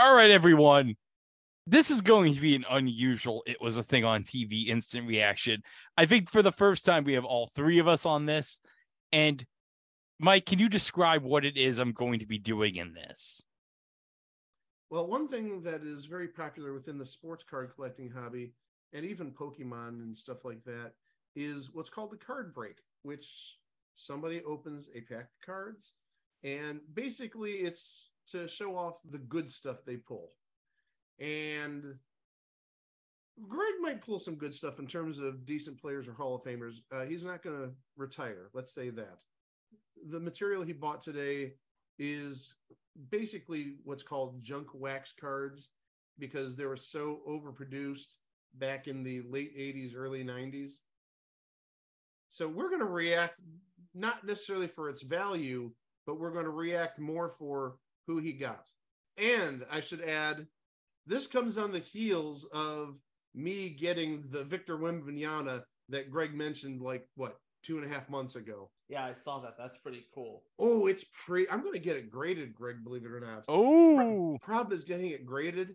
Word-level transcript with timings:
All 0.00 0.14
right, 0.14 0.30
everyone. 0.30 0.94
This 1.66 1.90
is 1.90 2.02
going 2.02 2.32
to 2.32 2.40
be 2.40 2.54
an 2.54 2.64
unusual 2.70 3.42
It 3.48 3.60
Was 3.60 3.78
a 3.78 3.82
Thing 3.82 4.04
on 4.04 4.22
TV 4.22 4.68
instant 4.68 5.08
reaction. 5.08 5.60
I 5.96 6.06
think 6.06 6.30
for 6.30 6.40
the 6.40 6.52
first 6.52 6.86
time, 6.86 7.02
we 7.02 7.14
have 7.14 7.24
all 7.24 7.50
three 7.56 7.80
of 7.80 7.88
us 7.88 8.06
on 8.06 8.24
this. 8.24 8.60
And 9.10 9.44
Mike, 10.20 10.46
can 10.46 10.60
you 10.60 10.68
describe 10.68 11.24
what 11.24 11.44
it 11.44 11.56
is 11.56 11.80
I'm 11.80 11.90
going 11.90 12.20
to 12.20 12.26
be 12.26 12.38
doing 12.38 12.76
in 12.76 12.94
this? 12.94 13.44
Well, 14.88 15.08
one 15.08 15.26
thing 15.26 15.62
that 15.62 15.82
is 15.82 16.04
very 16.04 16.28
popular 16.28 16.72
within 16.72 16.96
the 16.96 17.04
sports 17.04 17.42
card 17.42 17.72
collecting 17.74 18.08
hobby 18.08 18.52
and 18.92 19.04
even 19.04 19.32
Pokemon 19.32 20.00
and 20.00 20.16
stuff 20.16 20.44
like 20.44 20.62
that 20.62 20.92
is 21.34 21.70
what's 21.72 21.90
called 21.90 22.12
the 22.12 22.24
card 22.24 22.54
break, 22.54 22.76
which 23.02 23.56
somebody 23.96 24.44
opens 24.44 24.90
a 24.94 25.00
pack 25.00 25.24
of 25.24 25.44
cards 25.44 25.94
and 26.44 26.80
basically 26.94 27.52
it's 27.52 28.07
to 28.32 28.48
show 28.48 28.76
off 28.76 29.00
the 29.10 29.18
good 29.18 29.50
stuff 29.50 29.84
they 29.84 29.96
pull. 29.96 30.30
And 31.20 31.94
Greg 33.48 33.74
might 33.80 34.00
pull 34.00 34.18
some 34.18 34.34
good 34.34 34.54
stuff 34.54 34.78
in 34.78 34.86
terms 34.86 35.18
of 35.18 35.44
decent 35.46 35.80
players 35.80 36.08
or 36.08 36.12
Hall 36.12 36.34
of 36.34 36.42
Famers. 36.42 36.76
Uh, 36.92 37.04
he's 37.04 37.24
not 37.24 37.42
going 37.42 37.56
to 37.56 37.70
retire. 37.96 38.50
Let's 38.54 38.74
say 38.74 38.90
that. 38.90 39.22
The 40.10 40.20
material 40.20 40.62
he 40.62 40.72
bought 40.72 41.02
today 41.02 41.54
is 41.98 42.54
basically 43.10 43.76
what's 43.84 44.02
called 44.02 44.42
junk 44.42 44.68
wax 44.74 45.12
cards 45.18 45.70
because 46.18 46.56
they 46.56 46.64
were 46.66 46.76
so 46.76 47.20
overproduced 47.28 48.14
back 48.54 48.88
in 48.88 49.02
the 49.02 49.22
late 49.22 49.56
80s, 49.56 49.92
early 49.96 50.24
90s. 50.24 50.74
So 52.28 52.48
we're 52.48 52.68
going 52.68 52.80
to 52.80 52.86
react 52.86 53.36
not 53.94 54.24
necessarily 54.26 54.66
for 54.66 54.88
its 54.88 55.02
value, 55.02 55.70
but 56.06 56.18
we're 56.18 56.32
going 56.32 56.44
to 56.44 56.50
react 56.50 56.98
more 56.98 57.28
for 57.28 57.76
who 58.08 58.18
he 58.18 58.32
got. 58.32 58.66
And 59.18 59.64
I 59.70 59.80
should 59.80 60.00
add, 60.00 60.46
this 61.06 61.28
comes 61.28 61.58
on 61.58 61.70
the 61.70 61.78
heels 61.78 62.44
of 62.52 62.96
me 63.34 63.68
getting 63.68 64.24
the 64.32 64.42
Victor 64.42 64.78
Wembanyama 64.78 65.62
that 65.90 66.10
Greg 66.10 66.34
mentioned, 66.34 66.80
like 66.80 67.06
what, 67.14 67.36
two 67.62 67.78
and 67.78 67.88
a 67.88 67.94
half 67.94 68.08
months 68.08 68.34
ago. 68.34 68.70
Yeah, 68.88 69.04
I 69.04 69.12
saw 69.12 69.40
that. 69.40 69.56
That's 69.58 69.78
pretty 69.78 70.06
cool. 70.14 70.42
Oh, 70.58 70.86
it's 70.86 71.04
pre. 71.24 71.46
I'm 71.50 71.60
going 71.60 71.74
to 71.74 71.78
get 71.78 71.96
it 71.96 72.10
graded, 72.10 72.54
Greg. 72.54 72.82
Believe 72.82 73.04
it 73.04 73.12
or 73.12 73.20
not. 73.20 73.44
Oh, 73.46 74.38
problem 74.40 74.74
is 74.74 74.84
getting 74.84 75.10
it 75.10 75.26
graded. 75.26 75.74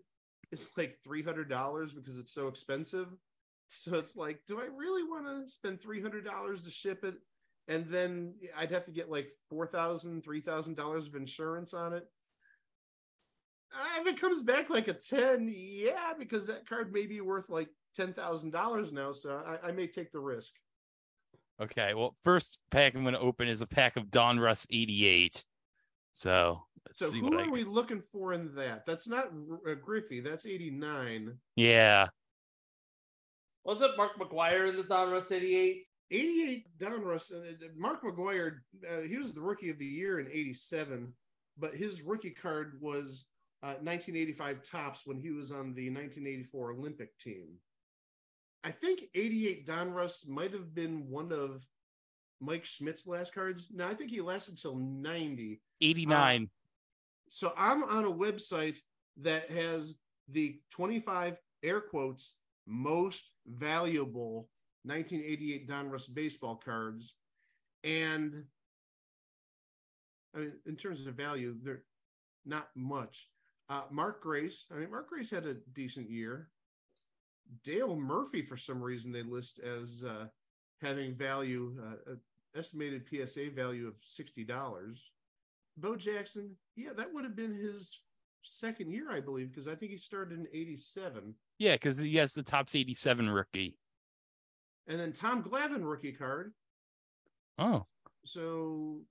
It's 0.51 0.69
like 0.75 0.97
three 1.03 1.21
hundred 1.21 1.49
dollars 1.49 1.93
because 1.93 2.17
it's 2.17 2.33
so 2.33 2.47
expensive. 2.47 3.07
So 3.67 3.95
it's 3.95 4.15
like, 4.15 4.39
do 4.47 4.59
I 4.59 4.65
really 4.65 5.03
want 5.03 5.25
to 5.25 5.51
spend 5.51 5.81
three 5.81 6.01
hundred 6.01 6.25
dollars 6.25 6.63
to 6.63 6.71
ship 6.71 7.03
it? 7.03 7.15
And 7.67 7.87
then 7.87 8.33
I'd 8.57 8.71
have 8.71 8.85
to 8.85 8.91
get 8.91 9.11
like 9.11 9.29
four 9.49 9.67
thousand, 9.67 10.23
three 10.23 10.41
thousand 10.41 10.75
dollars 10.75 11.07
of 11.07 11.15
insurance 11.15 11.73
on 11.73 11.93
it. 11.93 12.07
Uh, 13.75 14.01
if 14.01 14.07
it 14.07 14.21
comes 14.21 14.43
back 14.43 14.69
like 14.69 14.87
a 14.87 14.93
ten, 14.93 15.51
yeah, 15.55 16.13
because 16.17 16.47
that 16.47 16.67
card 16.67 16.93
may 16.93 17.05
be 17.05 17.21
worth 17.21 17.49
like 17.49 17.69
ten 17.95 18.13
thousand 18.13 18.51
dollars 18.51 18.91
now. 18.91 19.11
So 19.11 19.41
I, 19.45 19.69
I 19.69 19.71
may 19.71 19.87
take 19.87 20.11
the 20.11 20.19
risk. 20.19 20.53
Okay, 21.61 21.93
well, 21.93 22.15
first 22.23 22.59
pack 22.71 22.95
I'm 22.95 23.03
going 23.03 23.13
to 23.13 23.19
open 23.19 23.47
is 23.47 23.61
a 23.61 23.67
pack 23.67 23.95
of 23.95 24.05
Donruss 24.05 24.65
88. 24.71 25.45
So 26.11 26.63
let's 26.87 26.99
So 26.99 27.09
see 27.09 27.19
who 27.19 27.25
what 27.25 27.35
are 27.35 27.45
I 27.45 27.47
we 27.49 27.63
looking 27.63 28.01
for 28.11 28.33
in 28.33 28.53
that? 28.55 28.85
That's 28.85 29.07
not 29.07 29.27
uh, 29.67 29.73
Griffey. 29.75 30.19
That's 30.19 30.45
eighty 30.45 30.69
nine. 30.71 31.37
Yeah. 31.55 32.07
Was 33.65 33.81
it 33.81 33.91
Mark 33.97 34.17
McGwire 34.19 34.69
in 34.69 34.75
the 34.75 34.83
Donruss 34.83 35.31
88? 35.31 35.87
88 36.11 36.67
Donruss. 36.79 37.31
uh, 37.31 37.53
Mark 37.77 38.03
McGwire, 38.03 38.57
uh, 38.87 39.01
he 39.07 39.17
was 39.17 39.33
the 39.33 39.39
rookie 39.41 39.69
of 39.69 39.79
the 39.79 39.85
year 39.85 40.19
in 40.19 40.27
87, 40.27 41.13
but 41.57 41.73
his 41.73 42.01
rookie 42.01 42.31
card 42.31 42.77
was 42.81 43.25
uh, 43.63 43.79
1985 43.79 44.61
Topps 44.61 45.01
when 45.05 45.17
he 45.17 45.31
was 45.31 45.51
on 45.51 45.73
the 45.73 45.89
1984 45.89 46.71
Olympic 46.73 47.17
team. 47.17 47.47
I 48.65 48.71
think 48.71 49.03
88 49.15 49.65
Don 49.65 49.91
Donruss 49.91 50.27
might 50.27 50.51
have 50.51 50.75
been 50.75 51.09
one 51.09 51.31
of 51.31 51.65
Mike 52.41 52.65
Schmidt's 52.65 53.07
last 53.07 53.33
cards. 53.33 53.67
No, 53.73 53.87
I 53.87 53.93
think 53.93 54.11
he 54.11 54.19
lasted 54.19 54.57
till 54.57 54.75
90. 54.75 55.61
89. 55.81 56.49
So 57.29 57.53
I'm 57.57 57.83
on 57.83 58.03
a 58.03 58.11
website 58.11 58.77
that 59.21 59.49
has 59.49 59.95
the 60.29 60.59
25 60.71 61.37
air 61.63 61.79
quotes 61.79 62.35
most 62.67 63.31
valuable 63.47 64.49
1988 64.83 65.67
Don 65.67 65.89
Donruss 65.89 66.13
baseball 66.13 66.55
cards. 66.63 67.13
And 67.85 68.43
I 70.35 70.39
mean, 70.39 70.53
in 70.65 70.75
terms 70.75 71.05
of 71.05 71.15
value, 71.15 71.55
they're 71.63 71.83
not 72.45 72.67
much. 72.75 73.29
Uh, 73.69 73.83
Mark 73.91 74.21
Grace, 74.21 74.65
I 74.71 74.75
mean, 74.79 74.91
Mark 74.91 75.09
Grace 75.09 75.29
had 75.29 75.45
a 75.45 75.55
decent 75.73 76.09
year. 76.09 76.49
Dale 77.63 77.95
Murphy, 77.95 78.41
for 78.41 78.57
some 78.57 78.81
reason, 78.81 79.11
they 79.11 79.23
list 79.23 79.59
as 79.59 80.03
uh, 80.03 80.25
having 80.81 81.15
value, 81.15 81.75
uh, 82.09 82.15
estimated 82.57 83.03
PSA 83.09 83.49
value 83.55 83.87
of 83.87 83.95
$60. 84.01 84.99
Bo 85.77 85.95
Jackson, 85.95 86.55
yeah, 86.75 86.91
that 86.95 87.11
would 87.13 87.23
have 87.23 87.35
been 87.35 87.53
his 87.53 87.99
second 88.43 88.91
year, 88.91 89.11
I 89.11 89.19
believe, 89.19 89.49
because 89.49 89.67
I 89.67 89.75
think 89.75 89.91
he 89.91 89.97
started 89.97 90.37
in 90.37 90.47
87. 90.53 91.33
yeah, 91.57 91.75
because 91.75 91.97
he 91.97 92.15
has 92.17 92.33
the 92.33 92.43
Topps 92.43 92.75
87 92.75 93.29
rookie. 93.29 93.77
And 94.87 94.99
then 94.99 95.13
Tom 95.13 95.41
Glavine 95.43 95.83
rookie 95.89 96.11
card. 96.11 96.53
Oh, 97.57 97.85
So 98.25 99.01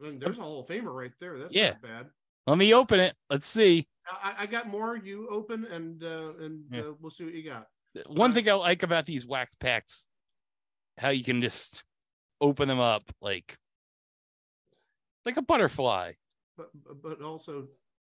I 0.00 0.04
mean, 0.06 0.18
there's 0.18 0.38
a 0.38 0.42
Hall 0.42 0.60
of 0.60 0.66
Famer 0.68 0.92
right 0.94 1.12
there. 1.20 1.38
That's 1.38 1.54
Yeah. 1.54 1.70
not 1.70 1.82
bad. 1.82 2.06
Let 2.48 2.56
me 2.56 2.72
open 2.72 2.98
it. 2.98 3.14
Let's 3.28 3.46
see. 3.46 3.86
I, 4.10 4.34
I 4.40 4.46
got 4.46 4.68
more. 4.68 4.96
You 4.96 5.28
open 5.28 5.66
and 5.66 6.02
uh, 6.02 6.32
and 6.40 6.64
Yeah. 6.72 6.80
uh, 6.80 6.92
we'll 6.98 7.10
see 7.10 7.24
what 7.24 7.34
you 7.34 7.44
got. 7.44 7.66
One 8.06 8.30
Uh, 8.30 8.34
thing 8.34 8.48
I 8.48 8.54
like 8.54 8.82
about 8.82 9.04
these 9.04 9.26
wax 9.26 9.50
packs, 9.60 10.06
how 10.96 11.10
you 11.10 11.22
can 11.22 11.42
just 11.42 11.84
open 12.40 12.66
them 12.68 12.80
up 12.80 13.02
like 13.20 13.58
like 15.26 15.36
a 15.36 15.42
butterfly. 15.42 16.12
But 16.56 16.70
but 17.02 17.20
also 17.20 17.68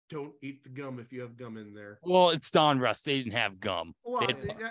don't 0.10 0.34
eat 0.44 0.64
the 0.64 0.70
gum 0.70 1.00
if 1.00 1.12
you 1.12 1.22
have 1.22 1.36
gum 1.36 1.58
in 1.58 1.74
there. 1.74 1.98
Well, 2.04 2.30
it's 2.30 2.52
Donruss. 2.52 3.02
They 3.04 3.18
didn't 3.18 3.34
have 3.34 3.60
gum. 3.60 3.94
Well, 4.04 4.22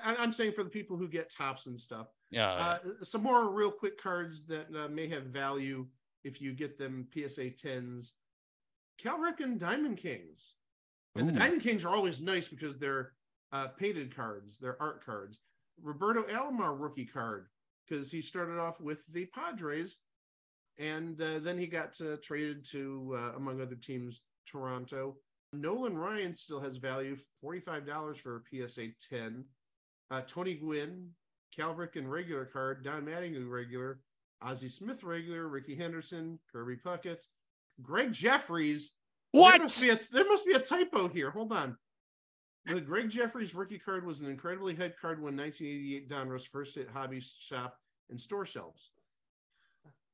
I, 0.04 0.14
I'm 0.16 0.32
saying 0.32 0.52
for 0.52 0.62
the 0.62 0.70
people 0.70 0.96
who 0.96 1.08
get 1.08 1.28
Topps 1.28 1.66
and 1.66 1.78
stuff. 1.78 2.06
Yeah. 2.30 2.52
Uh, 2.52 2.78
some 3.02 3.22
more 3.24 3.50
real 3.50 3.72
quick 3.72 4.00
cards 4.00 4.46
that 4.46 4.68
uh, 4.74 4.88
may 4.88 5.08
have 5.08 5.24
value 5.24 5.86
if 6.24 6.40
you 6.40 6.52
get 6.54 6.78
them 6.78 7.08
PSA 7.12 7.50
10s. 7.50 8.12
Cal 8.98 9.18
Ripken 9.18 9.58
Diamond 9.58 9.98
Kings. 9.98 10.56
And 11.14 11.28
the 11.28 11.32
Diamond 11.32 11.62
Kings 11.62 11.84
are 11.84 11.94
always 11.94 12.20
nice 12.20 12.48
because 12.48 12.78
they're 12.78 13.12
uh, 13.52 13.68
painted 13.68 14.14
cards, 14.14 14.58
they're 14.60 14.80
art 14.80 15.04
cards. 15.04 15.40
Roberto 15.82 16.22
Alomar 16.24 16.78
rookie 16.78 17.06
card 17.06 17.46
because 17.88 18.10
he 18.10 18.20
started 18.20 18.58
off 18.58 18.80
with 18.80 19.06
the 19.12 19.26
Padres 19.26 19.98
and 20.78 21.20
uh, 21.20 21.38
then 21.38 21.58
he 21.58 21.66
got 21.66 21.98
uh, 22.00 22.16
traded 22.22 22.64
to, 22.70 23.16
uh, 23.18 23.36
among 23.36 23.60
other 23.60 23.76
teams, 23.76 24.22
Toronto. 24.46 25.16
Nolan 25.52 25.96
Ryan 25.96 26.34
still 26.34 26.60
has 26.60 26.76
value, 26.76 27.16
$45 27.42 28.18
for 28.18 28.36
a 28.36 28.68
PSA 28.68 28.88
10. 29.08 29.44
Uh, 30.10 30.20
Tony 30.26 30.54
Gwynn, 30.54 31.10
Cal 31.54 31.74
Ripken 31.74 32.08
regular 32.08 32.44
card, 32.44 32.84
Don 32.84 33.06
Mattingly 33.06 33.48
regular, 33.48 34.00
Ozzie 34.42 34.68
Smith 34.68 35.02
regular, 35.02 35.48
Rickey 35.48 35.74
Henderson, 35.74 36.38
Kirby 36.52 36.76
Puckett, 36.76 37.24
Gregg 37.82 38.12
Jefferies. 38.12 38.92
What? 39.32 39.52
There 39.52 39.62
must, 39.62 39.82
be 39.82 39.90
a, 39.90 39.98
there 40.12 40.26
must 40.26 40.46
be 40.46 40.52
a 40.52 40.60
typo 40.60 41.08
here. 41.08 41.30
Hold 41.30 41.52
on. 41.52 41.76
The 42.66 42.80
Gregg 42.80 43.10
Jefferies 43.10 43.54
rookie 43.54 43.78
card 43.78 44.04
was 44.04 44.20
an 44.20 44.28
incredibly 44.28 44.74
hyped 44.74 44.98
card 45.00 45.22
when 45.22 45.36
1988 45.36 46.08
Donruss 46.08 46.48
first 46.48 46.74
hit 46.74 46.88
hobby 46.92 47.20
shop 47.20 47.78
and 48.10 48.20
store 48.20 48.44
shelves. 48.44 48.90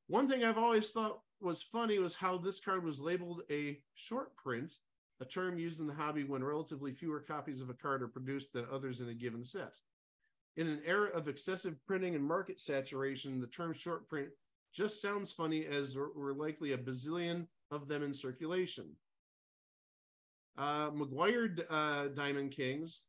One 0.08 0.28
thing 0.28 0.44
I've 0.44 0.58
always 0.58 0.90
thought 0.90 1.20
was 1.40 1.62
funny 1.62 1.98
was 1.98 2.14
how 2.14 2.36
this 2.36 2.60
card 2.60 2.84
was 2.84 3.00
labeled 3.00 3.42
a 3.50 3.80
short 3.94 4.36
print, 4.36 4.74
a 5.20 5.24
term 5.24 5.58
used 5.58 5.80
in 5.80 5.86
the 5.86 5.94
hobby 5.94 6.24
when 6.24 6.44
relatively 6.44 6.92
fewer 6.92 7.20
copies 7.20 7.60
of 7.60 7.70
a 7.70 7.74
card 7.74 8.02
are 8.02 8.08
produced 8.08 8.52
than 8.52 8.66
others 8.70 9.00
in 9.00 9.08
a 9.08 9.14
given 9.14 9.44
set. 9.44 9.74
In 10.56 10.66
an 10.68 10.82
era 10.84 11.08
of 11.14 11.28
excessive 11.28 11.76
printing 11.86 12.14
and 12.14 12.24
market 12.24 12.60
saturation, 12.60 13.40
the 13.40 13.46
term 13.46 13.72
short 13.72 14.06
print 14.08 14.28
just 14.72 15.00
sounds 15.00 15.30
funny 15.30 15.66
as 15.66 15.96
were 15.96 16.34
likely 16.34 16.72
a 16.72 16.78
bazillion 16.78 17.46
of 17.70 17.88
them 17.88 18.02
in 18.02 18.12
circulation. 18.12 18.86
Uh, 20.58 20.90
McGwire 20.90 21.58
uh, 21.70 22.08
Diamond 22.08 22.50
Kings, 22.50 23.04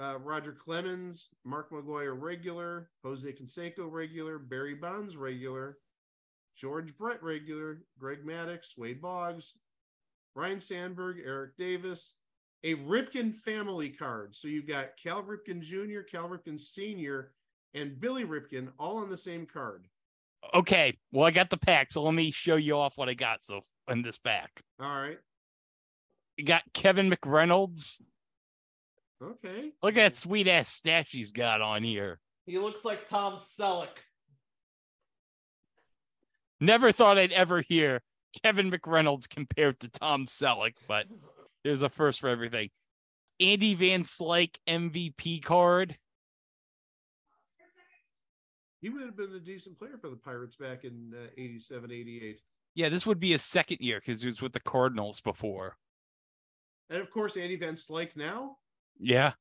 uh, 0.00 0.18
Roger 0.18 0.52
Clemens, 0.52 1.28
Mark 1.44 1.70
McGwire 1.70 2.20
regular, 2.20 2.90
Jose 3.04 3.30
Canseco 3.32 3.90
regular, 3.90 4.38
Barry 4.38 4.74
Bonds 4.74 5.16
regular, 5.16 5.78
George 6.56 6.96
Brett 6.96 7.22
regular, 7.22 7.82
Greg 7.98 8.24
Maddux, 8.24 8.76
Wade 8.76 9.00
Boggs, 9.00 9.54
Ryne 10.34 10.60
Sandberg, 10.60 11.18
Eric 11.24 11.56
Davis, 11.56 12.14
a 12.64 12.74
Ripken 12.76 13.34
family 13.34 13.90
card. 13.90 14.34
So 14.34 14.48
you've 14.48 14.66
got 14.66 14.96
Cal 14.96 15.22
Ripken 15.22 15.60
Jr., 15.60 16.00
Cal 16.00 16.28
Ripken 16.28 16.58
Sr., 16.58 17.32
and 17.74 18.00
Billy 18.00 18.24
Ripken 18.24 18.68
all 18.78 18.98
on 18.98 19.10
the 19.10 19.18
same 19.18 19.46
card. 19.46 19.86
Okay. 20.54 20.96
Well, 21.12 21.26
I 21.26 21.30
got 21.30 21.50
the 21.50 21.56
pack, 21.56 21.90
so 21.90 22.02
let 22.02 22.14
me 22.14 22.30
show 22.30 22.56
you 22.56 22.76
off 22.78 22.96
what 22.96 23.08
I 23.08 23.14
got 23.14 23.42
so 23.42 23.62
in 23.90 24.02
this 24.02 24.18
pack. 24.18 24.62
All 24.80 24.86
right. 24.86 25.18
You 26.36 26.44
got 26.44 26.62
Kevin 26.72 27.10
McReynolds. 27.10 28.00
Okay. 29.22 29.72
Look 29.82 29.96
at 29.96 30.12
that 30.12 30.16
sweet 30.16 30.48
ass 30.48 30.68
stash 30.68 31.10
he's 31.10 31.32
got 31.32 31.60
on 31.60 31.82
here. 31.82 32.20
He 32.46 32.58
looks 32.58 32.84
like 32.84 33.06
Tom 33.06 33.38
Selleck. 33.38 33.88
Never 36.60 36.92
thought 36.92 37.18
I'd 37.18 37.32
ever 37.32 37.62
hear 37.62 38.02
Kevin 38.42 38.70
McReynolds 38.70 39.28
compared 39.28 39.80
to 39.80 39.88
Tom 39.88 40.26
Selleck, 40.26 40.74
but 40.86 41.06
there's 41.64 41.82
a 41.82 41.88
first 41.88 42.20
for 42.20 42.28
everything. 42.28 42.70
Andy 43.40 43.74
Van 43.74 44.02
Slyke 44.02 44.56
MVP 44.68 45.42
card. 45.42 45.96
He 48.84 48.90
would 48.90 49.00
have 49.00 49.16
been 49.16 49.32
a 49.34 49.40
decent 49.40 49.78
player 49.78 49.96
for 49.98 50.10
the 50.10 50.16
Pirates 50.16 50.56
back 50.56 50.84
in 50.84 51.14
uh, 51.18 51.28
87, 51.38 51.90
88. 51.90 52.42
Yeah, 52.74 52.90
this 52.90 53.06
would 53.06 53.18
be 53.18 53.30
his 53.30 53.40
second 53.42 53.78
year 53.80 53.98
because 53.98 54.20
he 54.20 54.26
was 54.26 54.42
with 54.42 54.52
the 54.52 54.60
Cardinals 54.60 55.22
before. 55.22 55.78
And 56.90 57.00
of 57.00 57.10
course, 57.10 57.38
Andy 57.38 57.56
Van 57.56 57.76
Slyke 57.76 58.14
now 58.14 58.58
Yeah. 59.00 59.32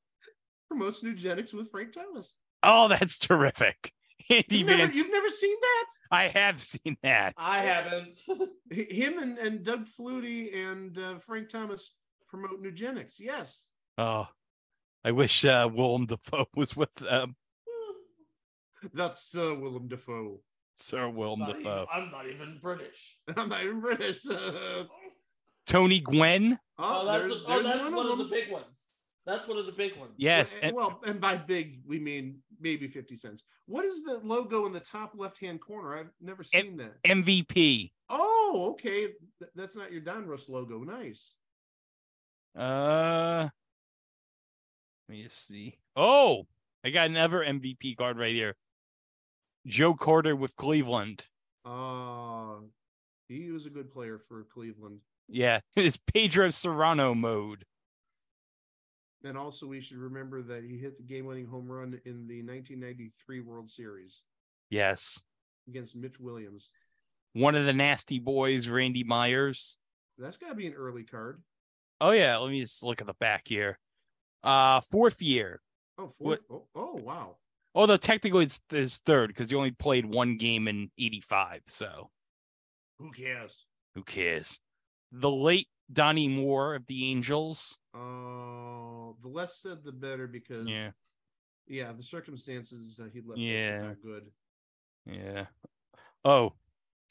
promotes 0.69 1.03
Nugenix 1.03 1.53
with 1.53 1.69
Frank 1.71 1.91
Thomas. 1.91 2.35
Oh, 2.63 2.87
that's 2.87 3.19
terrific. 3.19 3.91
Andy 4.29 4.59
You've 4.59 4.67
never, 4.67 4.87
Van. 4.87 4.95
you've 4.95 5.11
never 5.11 5.27
seen 5.29 5.57
that? 5.59 5.85
I 6.09 6.27
have 6.29 6.61
seen 6.61 6.95
that. 7.03 7.33
I 7.35 7.63
haven't. 7.63 8.17
Him 8.71 9.17
and, 9.19 9.37
and 9.39 9.61
Doug 9.65 9.87
Flutie 9.99 10.55
and 10.55 10.97
uh, 10.97 11.19
Frank 11.19 11.49
Thomas 11.49 11.91
promote 12.29 12.63
Nugenix. 12.63 13.15
Yes. 13.19 13.67
Oh, 13.97 14.25
I 15.03 15.11
wish 15.11 15.43
uh, 15.43 15.69
Willem 15.69 16.05
Dafoe 16.05 16.45
was 16.55 16.77
with 16.77 16.95
them. 16.95 17.35
That's 18.93 19.23
Sir 19.31 19.53
Willem 19.55 19.87
Dafoe. 19.87 20.39
Sir 20.75 21.07
Willem 21.09 21.39
Not 21.39 21.49
even- 21.51 21.63
Dafoe. 21.63 21.85
I'm 21.91 22.11
not 22.11 22.27
even 22.27 22.59
British. 22.61 23.17
I'm 23.37 23.49
not 23.49 23.63
even 23.63 23.79
British. 23.81 24.19
oh, 24.29 24.87
Tony 25.67 25.99
Gwynn. 25.99 26.57
Oh, 26.77 27.05
that's, 27.05 27.23
there's, 27.23 27.43
oh, 27.45 27.47
there's 27.47 27.65
that's 27.65 27.79
one, 27.83 27.95
one, 27.95 28.05
of 28.07 28.11
of 28.13 28.17
the 28.19 28.25
big 28.25 28.51
ones. 28.51 28.87
That's 29.25 29.47
one 29.47 29.57
of 29.57 29.65
the 29.65 29.71
big 29.71 29.95
ones. 29.97 30.11
Yes. 30.17 30.55
And- 30.55 30.65
and- 30.65 30.75
well, 30.75 30.99
and 31.05 31.21
by 31.21 31.37
big, 31.37 31.79
we 31.87 31.99
mean 31.99 32.39
maybe 32.59 32.87
50 32.87 33.15
cents. 33.17 33.43
What 33.67 33.85
is 33.85 34.03
the 34.03 34.15
logo 34.23 34.65
in 34.65 34.73
the 34.73 34.79
top 34.81 35.13
left 35.15 35.39
hand 35.39 35.61
corner? 35.61 35.97
I've 35.97 36.09
never 36.19 36.43
seen 36.43 36.75
that. 36.77 37.01
MVP. 37.03 37.91
Oh, 38.09 38.69
okay. 38.73 39.07
Th- 39.39 39.51
That's 39.55 39.75
not 39.75 39.91
your 39.91 40.01
Donruss 40.01 40.49
logo. 40.49 40.79
Nice. 40.83 41.33
Uh, 42.57 43.47
let 45.07 45.15
me 45.17 45.23
just 45.23 45.47
see. 45.47 45.77
Oh, 45.95 46.45
I 46.83 46.89
got 46.89 47.07
another 47.07 47.39
MVP 47.39 47.95
card 47.97 48.17
right 48.17 48.33
here. 48.35 48.55
Joe 49.65 49.93
Carter 49.93 50.35
with 50.35 50.55
Cleveland. 50.55 51.27
Uh, 51.65 52.55
he 53.27 53.49
was 53.51 53.65
a 53.65 53.69
good 53.69 53.91
player 53.91 54.19
for 54.19 54.43
Cleveland. 54.53 54.99
Yeah, 55.29 55.61
it's 55.75 55.97
Pedro 56.13 56.49
Cerrano 56.49 57.15
mode. 57.15 57.65
And 59.23 59.37
also, 59.37 59.67
we 59.67 59.79
should 59.79 59.97
remember 59.97 60.41
that 60.41 60.65
he 60.65 60.77
hit 60.77 60.97
the 60.97 61.03
game 61.03 61.25
winning 61.25 61.45
home 61.45 61.71
run 61.71 61.99
in 62.05 62.27
the 62.27 62.41
1993 62.43 63.39
World 63.39 63.71
Series 63.71 64.21
Yes. 64.69 65.23
against 65.69 65.95
Mitch 65.95 66.19
Williams. 66.19 66.69
One 67.31 67.55
of 67.55 67.65
the 67.65 67.71
nasty 67.73 68.19
boys, 68.19 68.67
Randy 68.67 69.03
Myers. 69.05 69.77
That's 70.17 70.37
got 70.37 70.49
to 70.49 70.55
be 70.55 70.67
an 70.67 70.73
early 70.73 71.03
card. 71.03 71.41
Oh 72.01 72.11
yeah, 72.11 72.37
let 72.37 72.51
me 72.51 72.59
just 72.59 72.83
look 72.83 72.99
at 72.99 73.07
the 73.07 73.13
back 73.13 73.47
here. 73.47 73.79
Uh 74.43 74.81
fourth 74.91 75.21
year. 75.21 75.61
Oh, 75.97 76.09
fourth. 76.09 76.39
Oh, 76.51 76.67
oh, 76.75 76.95
wow. 76.95 77.37
Although 77.75 77.97
technically 77.97 78.45
it's 78.45 78.61
his 78.69 78.99
third 78.99 79.29
because 79.29 79.49
he 79.49 79.55
only 79.55 79.71
played 79.71 80.05
one 80.05 80.37
game 80.37 80.67
in 80.67 80.91
85, 80.97 81.61
so 81.67 82.11
Who 82.99 83.11
cares? 83.11 83.65
who 83.95 84.03
cares? 84.03 84.59
The 85.11 85.31
late 85.31 85.67
Donnie 85.91 86.27
Moore 86.27 86.75
of 86.75 86.85
the 86.87 87.09
Angels. 87.11 87.77
Uh, 87.95 89.13
the 89.21 89.27
less 89.29 89.57
said, 89.57 89.83
the 89.83 89.91
better 89.91 90.27
because, 90.27 90.67
Yeah. 90.67 90.91
yeah, 91.67 91.91
the 91.93 92.03
circumstances 92.03 92.95
that 92.97 93.11
he 93.11 93.21
left 93.21 93.39
Yeah. 93.39 93.81
not 93.87 94.01
good. 94.01 94.31
Yeah. 95.05 95.47
Oh, 96.23 96.53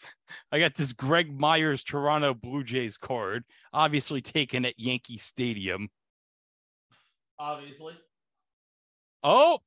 I 0.53 0.59
got 0.59 0.75
this 0.75 0.93
Greg 0.93 1.39
Myers 1.39 1.85
Toronto 1.85 2.35
Blue 2.35 2.65
Jays 2.65 2.99
card, 2.99 3.45
obviously 3.73 4.21
taken 4.23 4.65
at 4.65 4.79
Yankee 4.79 5.19
Stadium. 5.19 5.91
Obviously. 7.39 7.95
Oh, 9.23 9.61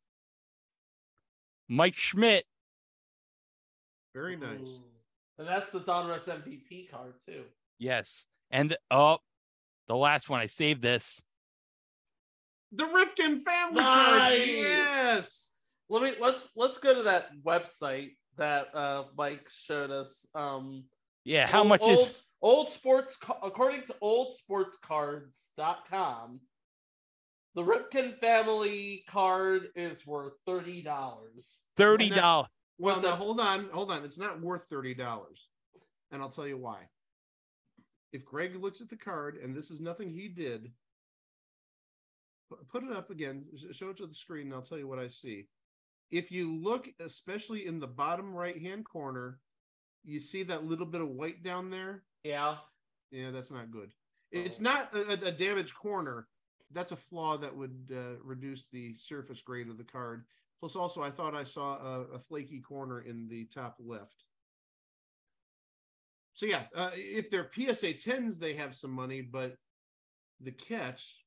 Mike 1.67 1.95
Schmidt. 1.95 2.45
Very 4.13 4.35
nice. 4.37 4.77
Ooh. 4.77 4.83
And 5.39 5.47
that's 5.47 5.71
the 5.71 5.79
Donruss 5.81 6.27
MVP 6.29 6.89
card 6.89 7.13
too. 7.27 7.43
Yes. 7.79 8.27
And 8.51 8.77
oh, 8.89 9.17
the 9.87 9.95
last 9.95 10.29
one, 10.29 10.39
I 10.39 10.45
saved 10.45 10.81
this. 10.81 11.21
The 12.71 12.85
Ripken 12.85 13.43
family 13.43 13.81
card. 13.81 14.33
Yes. 14.37 15.51
Let 15.89 16.03
me 16.03 16.13
let's 16.19 16.51
let's 16.55 16.77
go 16.79 16.95
to 16.95 17.03
that 17.03 17.29
website 17.43 18.15
that 18.37 18.73
uh 18.73 19.03
Mike 19.17 19.47
showed 19.49 19.91
us. 19.91 20.25
Um 20.33 20.85
Yeah. 21.25 21.45
How 21.47 21.59
old- 21.59 21.67
much 21.69 21.81
old, 21.83 21.99
is 21.99 22.23
old 22.41 22.69
sports 22.69 23.17
Ca- 23.17 23.39
according 23.43 23.83
to 23.83 23.93
oldsportscards.com 24.01 26.39
the 27.55 27.63
Ripken 27.63 28.17
family 28.19 29.03
card 29.09 29.69
is 29.75 30.05
worth 30.05 30.33
thirty 30.45 30.81
dollars. 30.81 31.61
thirty 31.77 32.09
dollars? 32.09 32.49
Well, 32.77 33.01
now 33.01 33.15
hold 33.15 33.39
on, 33.39 33.69
hold 33.71 33.91
on. 33.91 34.03
It's 34.03 34.19
not 34.19 34.41
worth 34.41 34.65
thirty 34.69 34.93
dollars, 34.93 35.47
and 36.11 36.21
I'll 36.21 36.29
tell 36.29 36.47
you 36.47 36.57
why. 36.57 36.79
If 38.11 38.25
Greg 38.25 38.55
looks 38.55 38.81
at 38.81 38.89
the 38.89 38.97
card, 38.97 39.37
and 39.41 39.55
this 39.55 39.71
is 39.71 39.79
nothing 39.81 40.09
he 40.09 40.27
did, 40.27 40.71
put 42.69 42.83
it 42.83 42.91
up 42.91 43.09
again. 43.09 43.43
Show 43.71 43.89
it 43.89 43.97
to 43.97 44.07
the 44.07 44.13
screen, 44.13 44.47
and 44.47 44.53
I'll 44.53 44.61
tell 44.61 44.77
you 44.77 44.87
what 44.87 44.99
I 44.99 45.07
see. 45.07 45.47
If 46.11 46.31
you 46.31 46.53
look, 46.61 46.87
especially 46.99 47.65
in 47.65 47.79
the 47.79 47.87
bottom 47.87 48.33
right-hand 48.33 48.85
corner, 48.85 49.39
you 50.03 50.19
see 50.19 50.43
that 50.43 50.63
little 50.65 50.85
bit 50.85 51.01
of 51.01 51.09
white 51.09 51.43
down 51.43 51.69
there. 51.69 52.03
Yeah. 52.23 52.57
Yeah, 53.11 53.31
that's 53.31 53.51
not 53.51 53.71
good. 53.71 53.91
It's 54.31 54.59
not 54.61 54.93
a, 54.93 55.11
a- 55.11 55.29
a 55.29 55.31
damaged 55.31 55.73
corner. 55.75 56.27
That's 56.75 56.91
a 56.91 56.97
flaw 56.97 57.37
that 57.37 57.55
would 57.55 57.91
uh, 57.91 58.21
reduce 58.21 58.65
the 58.71 58.93
surface 58.95 59.41
grade 59.41 59.69
of 59.69 59.77
the 59.77 59.83
card. 59.85 60.25
Plus, 60.59 60.75
also, 60.75 61.01
I 61.01 61.09
thought 61.09 61.33
I 61.33 61.45
saw 61.45 61.77
a, 61.77 62.01
a 62.15 62.19
flaky 62.19 62.59
corner 62.59 63.01
in 63.01 63.27
the 63.29 63.45
top 63.45 63.77
left. 63.79 64.25
So 66.33 66.45
yeah, 66.45 66.63
uh, 66.75 66.91
if 66.93 67.31
they're 67.31 67.49
PSA 67.55 67.93
tens, 67.93 68.39
they 68.39 68.55
have 68.55 68.75
some 68.75 68.91
money, 68.91 69.21
but 69.21 69.55
the 70.41 70.51
catch, 70.51 71.23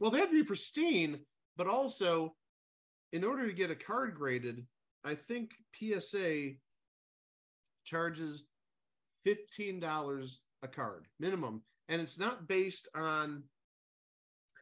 well, 0.00 0.10
they 0.10 0.18
have 0.18 0.30
to 0.30 0.34
be 0.34 0.44
pristine, 0.44 1.20
but 1.58 1.66
also, 1.66 2.34
in 3.12 3.22
order 3.22 3.46
to 3.46 3.52
get 3.52 3.70
a 3.70 3.76
card 3.76 4.14
graded, 4.14 4.66
I 5.04 5.14
think 5.14 5.50
PSA 5.78 6.52
charges 7.84 8.46
fifteen 9.24 9.78
dollars 9.78 10.40
a 10.62 10.68
card 10.68 11.06
minimum, 11.20 11.62
and 11.88 12.00
it's 12.00 12.18
not 12.18 12.48
based 12.48 12.88
on 12.94 13.42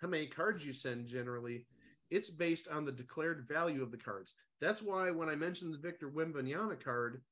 how 0.00 0.08
many 0.08 0.26
cards 0.26 0.64
you 0.64 0.72
send. 0.72 1.06
Generally, 1.06 1.66
it's 2.10 2.30
based 2.30 2.68
on 2.68 2.84
the 2.84 2.92
declared 2.92 3.46
value 3.48 3.82
of 3.82 3.90
the 3.90 3.96
cards. 3.96 4.34
That's 4.60 4.82
why 4.82 5.10
when 5.10 5.28
I 5.28 5.34
mentioned 5.34 5.74
the 5.74 5.78
Victor 5.78 6.08
Wembanyama 6.08 6.82
card, 6.82 7.22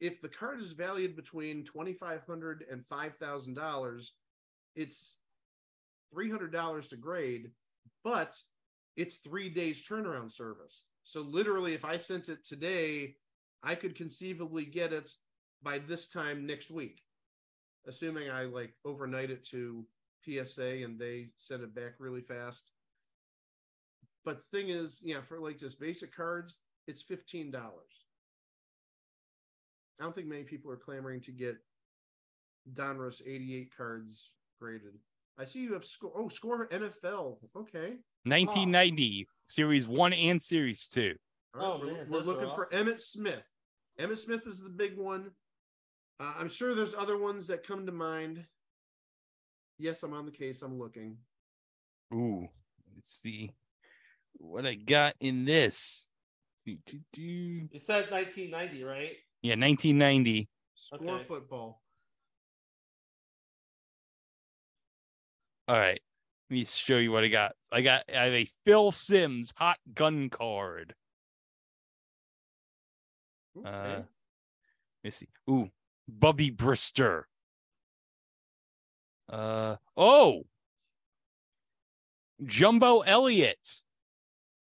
if 0.00 0.20
the 0.20 0.28
card 0.28 0.60
is 0.60 0.72
valued 0.72 1.16
between 1.16 1.64
twenty 1.64 1.92
five 1.92 2.22
hundred 2.26 2.64
and 2.70 2.86
five 2.86 3.16
thousand 3.16 3.54
dollars, 3.54 4.12
it's 4.76 5.14
three 6.12 6.30
hundred 6.30 6.52
dollars 6.52 6.88
to 6.88 6.96
grade, 6.96 7.50
but 8.04 8.36
it's 8.96 9.16
three 9.16 9.48
days 9.48 9.86
turnaround 9.86 10.30
service. 10.30 10.86
So 11.04 11.22
literally, 11.22 11.74
if 11.74 11.84
I 11.84 11.96
sent 11.96 12.28
it 12.28 12.44
today, 12.44 13.16
I 13.62 13.74
could 13.74 13.94
conceivably 13.94 14.64
get 14.64 14.92
it 14.92 15.10
by 15.62 15.78
this 15.78 16.06
time 16.06 16.46
next 16.46 16.70
week, 16.70 17.02
assuming 17.86 18.30
I 18.30 18.44
like 18.44 18.74
overnight 18.84 19.30
it 19.30 19.44
to 19.48 19.84
PSA 20.28 20.82
and 20.84 20.98
they 20.98 21.28
send 21.36 21.62
it 21.62 21.74
back 21.74 21.94
really 21.98 22.20
fast. 22.20 22.70
But 24.24 24.38
the 24.42 24.58
thing 24.58 24.68
is, 24.68 25.00
yeah, 25.02 25.20
for 25.20 25.40
like 25.40 25.58
just 25.58 25.80
basic 25.80 26.14
cards, 26.14 26.56
it's 26.86 27.02
fifteen 27.02 27.50
dollars. 27.50 28.06
I 30.00 30.04
don't 30.04 30.14
think 30.14 30.28
many 30.28 30.44
people 30.44 30.70
are 30.70 30.76
clamoring 30.76 31.20
to 31.22 31.32
get 31.32 31.56
Donruss 32.74 33.20
88 33.26 33.76
cards 33.76 34.30
graded. 34.60 34.94
I 35.38 35.44
see 35.44 35.60
you 35.60 35.72
have 35.74 35.84
score. 35.84 36.12
Oh, 36.16 36.28
score 36.28 36.68
NFL. 36.68 37.38
Okay. 37.56 37.96
1990 38.24 39.26
Series 39.48 39.86
One 39.88 40.12
and 40.12 40.42
Series 40.42 40.86
Two. 40.88 41.14
All 41.54 41.60
right, 41.60 41.66
Oh, 41.66 41.78
we're, 41.80 41.92
man, 41.92 42.06
we're 42.08 42.18
those 42.20 42.22
are 42.22 42.26
looking 42.26 42.50
for. 42.54 42.68
Emmitt 42.72 43.00
Smith. 43.00 43.48
Emmitt 44.00 44.18
Smith 44.18 44.46
is 44.46 44.60
the 44.60 44.70
big 44.70 44.96
one. 44.96 45.30
Uh, 46.20 46.34
I'm 46.38 46.48
sure 46.48 46.74
there's 46.74 46.94
other 46.94 47.16
ones 47.18 47.46
that 47.46 47.66
come 47.66 47.86
to 47.86 47.92
mind. 47.92 48.44
Yes, 49.78 50.02
I'm 50.02 50.12
on 50.12 50.26
the 50.26 50.32
case. 50.32 50.62
I'm 50.62 50.78
looking. 50.78 51.16
Ooh, 52.12 52.48
let's 52.94 53.10
see 53.10 53.52
what 54.38 54.66
I 54.66 54.74
got 54.74 55.14
in 55.20 55.44
this. 55.44 56.08
Do-do-do. 56.64 57.68
Said 57.80 58.10
1990, 58.10 58.84
right? 58.84 59.16
Yeah, 59.42 59.54
1990. 59.54 60.48
Score 60.74 60.98
Okay. 61.16 61.24
football. 61.24 61.82
All 65.66 65.78
right. 65.78 66.00
Let 66.50 66.54
me 66.54 66.64
show 66.64 66.96
you 66.96 67.12
what 67.12 67.24
I 67.24 67.28
got. 67.28 67.52
I 67.70 67.82
got 67.82 68.04
I 68.08 68.24
have 68.24 68.32
a 68.32 68.48
Phil 68.64 68.90
Simms 68.90 69.52
hot 69.56 69.78
gun 69.94 70.30
card. 70.30 70.94
Okay. 73.58 73.68
Uh, 73.68 73.88
let 73.98 74.04
me 75.04 75.10
see. 75.10 75.28
Ooh, 75.50 75.68
Bubby 76.08 76.50
Brister. 76.50 77.24
Uh 79.28 79.76
oh, 79.96 80.44
Jumbo 82.44 83.00
Elliott. 83.00 83.82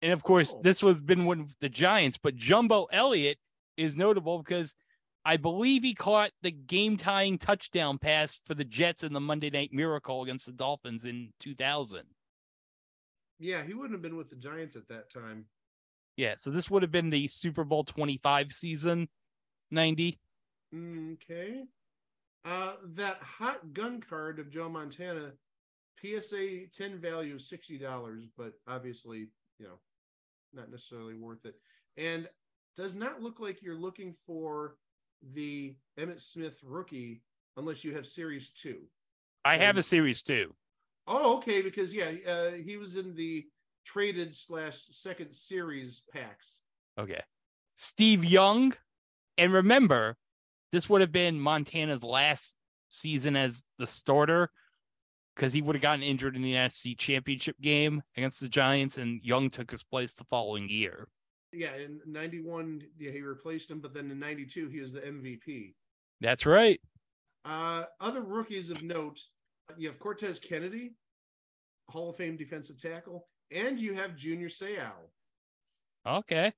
And 0.01 0.13
of 0.13 0.23
course, 0.23 0.53
Oh. 0.55 0.61
this 0.63 0.81
was 0.81 1.01
been 1.01 1.25
one 1.25 1.39
of 1.41 1.55
the 1.59 1.69
Giants, 1.69 2.17
but 2.17 2.35
Jumbo 2.35 2.85
Elliott 2.91 3.37
is 3.77 3.95
notable 3.95 4.39
because 4.39 4.75
I 5.23 5.37
believe 5.37 5.83
he 5.83 5.93
caught 5.93 6.31
the 6.41 6.49
game 6.51 6.97
tying 6.97 7.37
touchdown 7.37 7.99
pass 7.99 8.39
for 8.47 8.55
the 8.55 8.63
Jets 8.65 9.03
in 9.03 9.13
the 9.13 9.19
Monday 9.19 9.51
Night 9.51 9.71
Miracle 9.71 10.23
against 10.23 10.47
the 10.47 10.51
Dolphins 10.51 11.05
in 11.05 11.31
2000. 11.39 12.03
yeah, 13.39 13.63
he 13.63 13.73
wouldn't 13.73 13.93
have 13.93 14.01
been 14.03 14.17
with 14.17 14.29
the 14.29 14.35
Giants 14.35 14.75
at 14.75 14.87
that 14.89 15.11
time. 15.11 15.45
Yeah, 16.15 16.35
so 16.37 16.51
this 16.51 16.69
would 16.69 16.81
have 16.83 16.91
been 16.91 17.09
the 17.09 17.27
Super 17.27 17.63
Bowl 17.63 17.83
25 17.83 18.51
season 18.51 19.07
90. 19.71 20.19
Okay. 20.75 21.63
Uh, 22.43 22.73
that 22.95 23.17
hot 23.21 23.73
gun 23.73 24.01
card 24.01 24.39
of 24.39 24.49
Joe 24.49 24.69
Montana, 24.69 25.31
PSA 26.01 26.67
10 26.75 26.99
value 26.99 27.35
of 27.35 27.41
$60, 27.41 28.29
but 28.37 28.53
obviously, 28.67 29.27
you 29.59 29.67
know, 29.67 29.79
not 30.53 30.71
necessarily 30.71 31.13
worth 31.13 31.45
it. 31.45 31.55
And 31.97 32.27
does 32.75 32.95
not 32.95 33.21
look 33.21 33.39
like 33.39 33.61
you're 33.61 33.75
looking 33.75 34.15
for 34.25 34.77
the 35.33 35.75
Emmitt 35.99 36.21
Smith 36.21 36.57
rookie 36.63 37.21
unless 37.57 37.83
you 37.83 37.93
have 37.93 38.07
series 38.07 38.49
two. 38.49 38.79
I 39.45 39.57
have 39.57 39.77
a 39.77 39.83
series 39.83 40.23
too. 40.23 40.53
Oh, 41.07 41.37
okay, 41.37 41.61
because 41.61 41.93
yeah, 41.93 42.11
uh, 42.27 42.51
he 42.51 42.77
was 42.77 42.95
in 42.95 43.15
the 43.15 43.45
traded 43.85 44.33
slash 44.33 44.83
second 44.91 45.33
series 45.33 46.03
packs. 46.13 46.59
Okay. 46.99 47.21
Steve 47.75 48.23
Young. 48.23 48.73
And 49.37 49.53
remember, 49.53 50.17
this 50.71 50.89
would 50.89 51.01
have 51.01 51.11
been 51.11 51.39
Montana's 51.39 52.03
last 52.03 52.55
season 52.89 53.35
as 53.35 53.63
the 53.77 53.87
starter 53.87 54.49
because 55.35 55.53
he 55.53 55.61
would 55.61 55.75
have 55.75 55.81
gotten 55.81 56.03
injured 56.03 56.35
in 56.35 56.41
the 56.41 56.53
NFC 56.53 56.97
championship 56.97 57.55
game 57.61 58.01
against 58.17 58.41
the 58.41 58.49
Giants, 58.49 58.97
and 58.97 59.23
Young 59.23 59.49
took 59.49 59.71
his 59.71 59.83
place 59.83 60.13
the 60.13 60.25
following 60.25 60.69
year. 60.69 61.07
Yeah, 61.53 61.75
in 61.75 61.99
'91, 62.05 62.81
yeah, 62.97 63.11
he 63.11 63.21
replaced 63.21 63.69
him, 63.69 63.79
but 63.81 63.93
then 63.93 64.09
in 64.11 64.19
'92, 64.19 64.69
he 64.69 64.79
was 64.79 64.93
the 64.93 65.01
MVP. 65.01 65.73
That's 66.21 66.45
right. 66.45 66.79
Uh, 67.43 67.85
other 67.99 68.21
rookies 68.21 68.69
of 68.69 68.81
note, 68.83 69.19
you 69.77 69.87
have 69.87 69.99
Cortez 69.99 70.39
Kennedy, 70.39 70.95
Hall 71.89 72.11
of 72.11 72.17
Fame 72.17 72.37
defensive 72.37 72.79
tackle, 72.81 73.27
and 73.51 73.79
you 73.79 73.93
have 73.95 74.15
Junior 74.15 74.47
Seau, 74.47 74.91
Okay. 76.05 76.53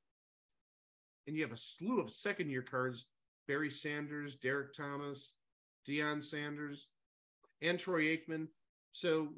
and 1.26 1.36
you 1.36 1.42
have 1.44 1.54
a 1.54 1.58
slew 1.58 2.00
of 2.00 2.12
second 2.12 2.50
year 2.50 2.62
cards: 2.62 3.08
Barry 3.48 3.70
Sanders, 3.70 4.36
Derrick 4.36 4.74
Thomas, 4.74 5.34
Deion 5.88 6.24
Sanders, 6.24 6.88
and 7.62 7.78
Troy 7.80 8.04
Aikman. 8.18 8.48
So 8.94 9.30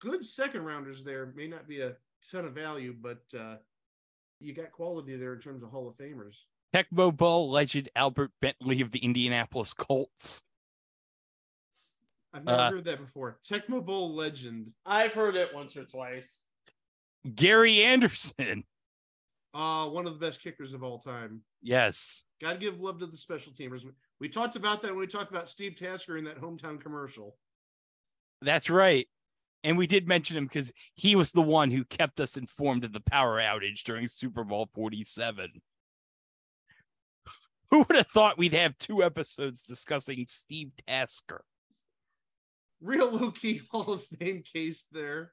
good 0.00 0.24
second 0.24 0.64
rounders 0.64 1.04
there. 1.04 1.32
May 1.34 1.46
not 1.48 1.68
be 1.68 1.80
a 1.80 1.94
ton 2.30 2.44
of 2.44 2.54
value, 2.54 2.94
but 3.00 3.22
uh, 3.38 3.56
you 4.40 4.54
got 4.54 4.72
quality 4.72 5.16
there 5.16 5.34
in 5.34 5.40
terms 5.40 5.62
of 5.62 5.70
Hall 5.70 5.88
of 5.88 5.96
Famers. 5.96 6.36
Tecmo 6.74 7.14
Bowl 7.14 7.50
legend 7.50 7.88
Albert 7.96 8.30
Bentley 8.40 8.80
of 8.80 8.92
the 8.92 9.00
Indianapolis 9.00 9.74
Colts. 9.74 10.42
I've 12.32 12.44
never 12.44 12.58
Uh, 12.62 12.70
heard 12.70 12.84
that 12.84 13.00
before. 13.00 13.38
Tecmo 13.48 13.84
Bowl 13.84 14.14
legend. 14.14 14.72
I've 14.86 15.12
heard 15.12 15.34
it 15.34 15.52
once 15.52 15.76
or 15.76 15.84
twice. 15.84 16.40
Gary 17.34 17.82
Anderson. 17.82 18.64
Uh, 19.52 19.86
one 19.86 20.06
of 20.06 20.12
the 20.18 20.24
best 20.24 20.42
kickers 20.42 20.72
of 20.74 20.84
all 20.84 21.00
time. 21.00 21.42
Yes. 21.60 22.24
Got 22.40 22.52
to 22.52 22.58
give 22.58 22.80
love 22.80 23.00
to 23.00 23.06
the 23.06 23.16
special 23.16 23.52
teamers. 23.52 23.84
We 24.20 24.28
talked 24.28 24.54
about 24.54 24.80
that 24.82 24.90
when 24.90 25.00
we 25.00 25.06
talked 25.06 25.30
about 25.30 25.48
Steve 25.48 25.74
Tasker 25.76 26.16
in 26.16 26.24
that 26.24 26.40
hometown 26.40 26.80
commercial. 26.80 27.36
That's 28.42 28.70
right. 28.70 29.08
And 29.62 29.76
we 29.76 29.86
did 29.86 30.08
mention 30.08 30.36
him 30.36 30.44
because 30.44 30.72
he 30.94 31.16
was 31.16 31.32
the 31.32 31.42
one 31.42 31.70
who 31.70 31.84
kept 31.84 32.20
us 32.20 32.36
informed 32.36 32.84
of 32.84 32.92
the 32.92 33.00
power 33.00 33.38
outage 33.38 33.82
during 33.82 34.08
Super 34.08 34.44
Bowl 34.44 34.70
47. 34.74 35.50
Who 37.70 37.78
would 37.78 37.96
have 37.96 38.06
thought 38.06 38.38
we'd 38.38 38.54
have 38.54 38.78
two 38.78 39.02
episodes 39.02 39.64
discussing 39.64 40.24
Steve 40.28 40.70
Tasker? 40.86 41.44
Real 42.80 43.10
low 43.10 43.30
key 43.30 43.60
Hall 43.70 43.92
of 43.92 44.04
Fame 44.18 44.42
case 44.50 44.86
there. 44.92 45.32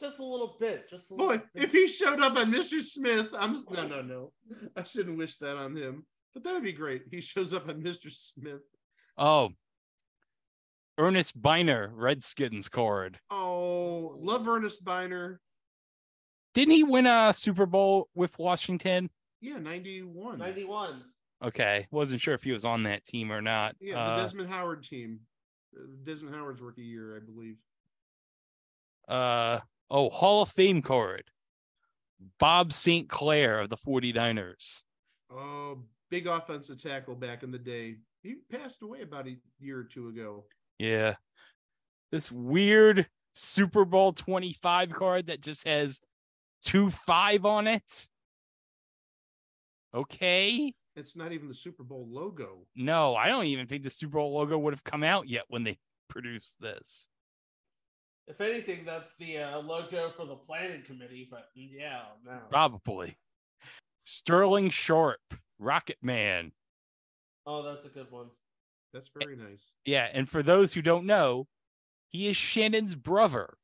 Just 0.00 0.18
a 0.18 0.24
little 0.24 0.56
bit. 0.58 0.88
Just 0.88 1.10
a 1.10 1.14
Boy, 1.14 1.38
bit. 1.38 1.64
if 1.64 1.72
he 1.72 1.86
showed 1.86 2.20
up 2.20 2.36
on 2.36 2.50
Mr. 2.52 2.80
Smith, 2.82 3.34
I'm 3.38 3.52
no, 3.70 3.86
no, 3.86 4.02
no. 4.02 4.32
I 4.76 4.82
shouldn't 4.84 5.18
wish 5.18 5.36
that 5.36 5.56
on 5.56 5.76
him, 5.76 6.06
but 6.32 6.42
that 6.44 6.54
would 6.54 6.62
be 6.62 6.72
great. 6.72 7.02
He 7.10 7.20
shows 7.20 7.52
up 7.52 7.68
on 7.68 7.82
Mr. 7.82 8.10
Smith. 8.10 8.62
Oh, 9.18 9.50
Earnest 10.98 11.40
Byner, 11.40 11.90
Redskins 11.94 12.68
card. 12.68 13.18
Oh, 13.30 14.16
love 14.20 14.46
Earnest 14.48 14.84
Byner. 14.84 15.40
Didn't 16.54 16.74
he 16.74 16.82
win 16.84 17.06
a 17.06 17.32
Super 17.32 17.66
Bowl 17.66 18.08
with 18.14 18.38
Washington? 18.38 19.10
Yeah, 19.40 19.58
91. 19.58 20.38
91. 20.38 21.04
Okay. 21.44 21.86
Wasn't 21.90 22.20
sure 22.20 22.34
if 22.34 22.42
he 22.42 22.52
was 22.52 22.64
on 22.64 22.82
that 22.82 23.04
team 23.04 23.30
or 23.32 23.40
not. 23.40 23.76
Yeah, 23.80 23.94
the 23.94 24.00
Uh, 24.00 24.16
Desmond 24.22 24.50
Howard 24.50 24.82
team. 24.82 25.20
Uh, 25.74 25.84
Desmond 26.04 26.34
Howard's 26.34 26.60
rookie 26.60 26.82
year, 26.82 27.16
I 27.16 27.20
believe. 27.20 27.56
uh, 29.08 29.60
oh, 29.90 30.08
Hall 30.10 30.42
of 30.42 30.50
Fame 30.50 30.82
card. 30.82 31.24
Bob 32.38 32.72
St. 32.72 33.08
Clair 33.08 33.60
of 33.60 33.70
the 33.70 33.76
49ers. 33.76 34.84
Oh, 35.32 35.78
big 36.10 36.26
offensive 36.26 36.82
tackle 36.82 37.14
back 37.14 37.42
in 37.42 37.50
the 37.50 37.58
day. 37.58 37.96
He 38.22 38.36
passed 38.50 38.82
away 38.82 39.02
about 39.02 39.26
a 39.26 39.36
year 39.58 39.78
or 39.78 39.84
two 39.84 40.08
ago. 40.08 40.44
Yeah. 40.78 41.14
This 42.12 42.30
weird 42.30 43.06
Super 43.32 43.84
Bowl 43.84 44.12
25 44.12 44.90
card 44.90 45.26
that 45.28 45.40
just 45.40 45.66
has 45.66 46.00
two 46.62 46.90
five 46.90 47.44
on 47.44 47.66
it. 47.66 48.08
Okay. 49.94 50.74
It's 50.96 51.16
not 51.16 51.32
even 51.32 51.48
the 51.48 51.54
Super 51.54 51.84
Bowl 51.84 52.06
logo. 52.10 52.66
No, 52.74 53.14
I 53.14 53.28
don't 53.28 53.46
even 53.46 53.66
think 53.66 53.84
the 53.84 53.90
Super 53.90 54.18
Bowl 54.18 54.34
logo 54.34 54.58
would 54.58 54.74
have 54.74 54.84
come 54.84 55.02
out 55.02 55.28
yet 55.28 55.44
when 55.48 55.64
they 55.64 55.78
produced 56.08 56.56
this. 56.60 57.08
If 58.30 58.40
anything, 58.40 58.84
that's 58.86 59.16
the 59.16 59.38
uh, 59.38 59.58
logo 59.58 60.12
for 60.16 60.24
the 60.24 60.36
planning 60.36 60.82
committee. 60.86 61.26
But 61.28 61.48
yeah, 61.54 62.02
no. 62.24 62.38
Probably. 62.48 63.16
Sterling 64.04 64.70
Sharpe, 64.70 65.34
Rocket 65.58 65.98
Man. 66.00 66.52
Oh, 67.44 67.64
that's 67.64 67.86
a 67.86 67.88
good 67.88 68.10
one. 68.10 68.26
That's 68.92 69.10
very 69.18 69.36
nice. 69.36 69.62
Yeah, 69.84 70.08
and 70.12 70.28
for 70.28 70.44
those 70.44 70.74
who 70.74 70.82
don't 70.82 71.06
know, 71.06 71.48
he 72.08 72.28
is 72.28 72.36
Shannon's 72.36 72.94
brother. 72.94 73.54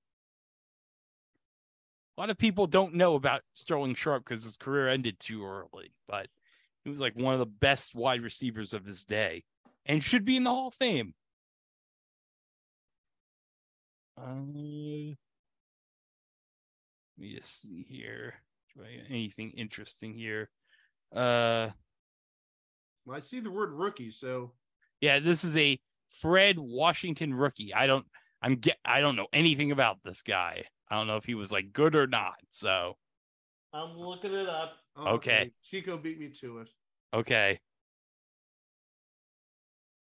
A 2.16 2.20
lot 2.20 2.30
of 2.30 2.38
people 2.38 2.66
don't 2.66 2.94
know 2.94 3.14
about 3.14 3.42
Sterling 3.54 3.94
Sharpe 3.94 4.25
because 4.25 4.42
his 4.42 4.56
career 4.56 4.88
ended 4.88 5.20
too 5.20 5.44
early, 5.44 5.92
but 6.08 6.26
he 6.82 6.90
was 6.90 6.99
like 6.99 7.14
one 7.14 7.35
of 7.35 7.40
the 7.40 7.46
best 7.46 7.94
wide 7.94 8.23
receivers 8.23 8.73
of 8.73 8.85
his 8.85 9.04
day 9.04 9.44
and 9.85 10.02
should 10.02 10.25
be 10.25 10.37
in 10.37 10.42
the 10.44 10.50
Hall 10.50 10.68
of 10.68 10.75
Fame. 10.75 11.14
Uh, 14.18 14.25
let 14.25 14.46
me 14.46 15.18
just 17.37 17.61
see 17.62 17.85
here. 17.88 18.35
Do 18.75 18.82
I 18.85 18.96
get 18.96 19.06
anything 19.11 19.50
interesting 19.52 20.14
here? 20.14 20.50
Uh, 21.14 21.68
Well, 23.04 23.16
I 23.16 23.20
see 23.20 23.40
the 23.40 23.50
word 23.50 23.73
rookie, 23.73 24.11
so 24.11 24.52
yeah, 25.00 25.18
this 25.18 25.44
is 25.44 25.56
a 25.56 25.78
Fred 26.20 26.58
Washington 26.58 27.35
rookie. 27.35 27.73
I 27.75 27.87
don't 27.87 28.06
I'm 28.42 28.56
get 28.56 28.76
I 28.85 29.00
don't 29.00 29.16
know 29.16 29.28
anything 29.32 29.73
about 29.73 29.99
this 30.04 30.23
guy. 30.23 30.64
I 30.90 30.96
don't 30.96 31.06
know 31.06 31.16
if 31.16 31.25
he 31.25 31.35
was 31.35 31.52
like 31.52 31.73
good 31.73 31.94
or 31.94 32.06
not. 32.06 32.35
So 32.50 32.94
I'm 33.73 33.96
looking 33.96 34.35
it 34.35 34.49
up. 34.49 34.75
oh, 34.96 35.14
Okay. 35.14 35.50
Chico 35.62 35.96
beat 35.99 36.18
me 36.18 36.30
to 36.40 36.58
it. 36.58 36.68
okay. 37.14 37.61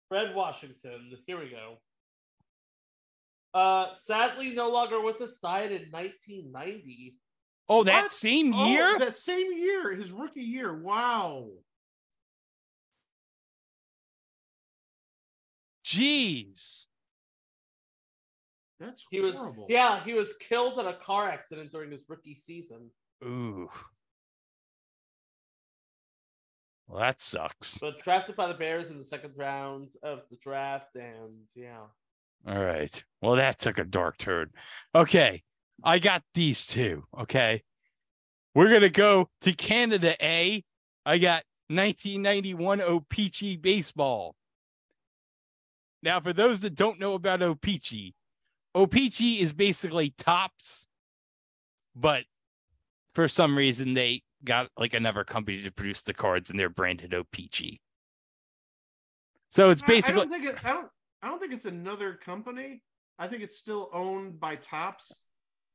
Fred 0.08 0.34
Washington. 0.34 1.12
Here 1.26 1.38
we 1.38 1.48
go. 1.48 1.78
Uh, 3.54 3.92
sadly, 3.94 4.54
no 4.54 4.70
longer 4.70 5.00
with 5.00 5.20
us. 5.20 5.38
Died 5.38 5.72
in 5.72 5.90
1990. 5.90 7.16
Oh, 7.68 7.84
that 7.84 8.04
What? 8.04 8.12
same 8.12 8.52
Oh, 8.54 8.66
year? 8.66 8.98
that 8.98 9.14
same 9.16 9.52
year, 9.52 9.94
his 9.94 10.10
rookie 10.12 10.40
year. 10.42 10.74
Wow. 10.82 11.48
Jeez. 15.84 16.86
That's 18.78 19.04
He 19.10 19.20
was 19.20 19.34
horrible. 19.34 19.66
yeah, 19.68 20.02
he 20.04 20.12
was 20.12 20.32
killed 20.34 20.78
in 20.78 20.86
a 20.86 20.94
car 20.94 21.28
accident 21.28 21.70
during 21.70 21.90
his 21.90 22.04
rookie 22.08 22.34
season. 22.34 22.90
Ooh. 23.24 23.70
Well, 26.88 27.00
that 27.00 27.20
sucks. 27.20 27.78
But 27.78 28.00
drafted 28.02 28.36
by 28.36 28.48
the 28.48 28.54
Bears 28.54 28.90
in 28.90 28.98
the 28.98 29.04
second 29.04 29.34
round 29.36 29.92
of 30.02 30.22
the 30.30 30.36
draft, 30.36 30.96
and 30.96 31.48
yeah, 31.54 31.84
All 32.46 32.58
right. 32.58 33.04
Well, 33.20 33.36
that 33.36 33.58
took 33.58 33.78
a 33.78 33.84
dark 33.84 34.18
turn. 34.18 34.50
Okay. 34.94 35.42
I 35.84 35.98
got 35.98 36.22
these 36.34 36.66
two. 36.66 37.04
Okay. 37.18 37.62
We're 38.54 38.68
going 38.68 38.82
to 38.82 38.90
go 38.90 39.28
to 39.42 39.52
Canada 39.52 40.14
A. 40.24 40.64
I 41.06 41.18
got 41.18 41.44
1991 41.68 42.80
O-Pee-Chee 42.80 43.56
baseball. 43.56 44.34
Now, 46.02 46.20
for 46.20 46.32
those 46.32 46.60
that 46.62 46.74
don't 46.74 46.98
know 46.98 47.14
about 47.14 47.42
O-Pee-Chee, 47.42 48.14
O-Pee-Chee 48.74 49.40
is 49.40 49.52
basically 49.52 50.14
Topps, 50.18 50.86
but 51.94 52.24
for 53.14 53.28
some 53.28 53.56
reason 53.56 53.94
they 53.94 54.22
got 54.44 54.68
like 54.76 54.94
another 54.94 55.24
company 55.24 55.62
to 55.62 55.70
produce 55.70 56.02
the 56.02 56.14
cards 56.14 56.50
and 56.50 56.58
they're 56.58 56.68
branded 56.68 57.14
O-Pee-Chee. 57.14 57.80
So 59.50 59.70
it's 59.70 59.82
basically 59.82 60.22
I 60.22 60.24
don't 60.24 60.30
think 60.30 60.46
it, 60.46 60.64
I 60.64 60.72
don't. 60.72 60.88
I 61.22 61.28
don't 61.28 61.38
think 61.38 61.52
it's 61.52 61.66
another 61.66 62.14
company. 62.14 62.82
I 63.18 63.28
think 63.28 63.42
it's 63.42 63.58
still 63.58 63.90
owned 63.92 64.40
by 64.40 64.56
Topps. 64.56 65.12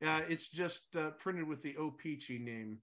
Uh, 0.04 0.20
it's 0.28 0.48
just 0.48 0.94
uh, 0.96 1.10
printed 1.18 1.48
with 1.48 1.62
the 1.62 1.76
O-Pee-Chee 1.76 2.38
name. 2.38 2.78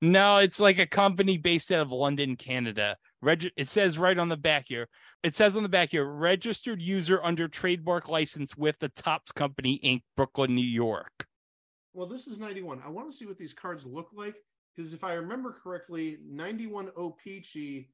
No, 0.00 0.36
it's 0.36 0.60
like 0.60 0.78
a 0.78 0.86
company 0.86 1.38
based 1.38 1.72
out 1.72 1.80
of 1.80 1.92
London, 1.92 2.36
Canada. 2.36 2.96
Reg- 3.22 3.52
it 3.56 3.68
says 3.68 3.98
right 3.98 4.18
on 4.18 4.28
the 4.28 4.36
back 4.36 4.66
here. 4.68 4.88
It 5.22 5.34
says 5.34 5.56
on 5.56 5.62
the 5.62 5.68
back 5.68 5.90
here, 5.90 6.04
registered 6.04 6.82
user 6.82 7.22
under 7.24 7.48
trademark 7.48 8.08
license 8.08 8.56
with 8.56 8.78
the 8.78 8.90
Topps 8.90 9.32
Company 9.32 9.80
Inc., 9.82 10.02
Brooklyn, 10.16 10.54
New 10.54 10.64
York. 10.64 11.26
Well, 11.94 12.06
this 12.06 12.26
is 12.26 12.38
91. 12.38 12.82
I 12.84 12.90
want 12.90 13.10
to 13.10 13.16
see 13.16 13.26
what 13.26 13.38
these 13.38 13.54
cards 13.54 13.86
look 13.86 14.10
like 14.14 14.36
because 14.76 14.92
if 14.92 15.04
I 15.04 15.14
remember 15.14 15.56
correctly, 15.62 16.18
91 16.28 16.90
O-Pee-Chee 16.96 17.88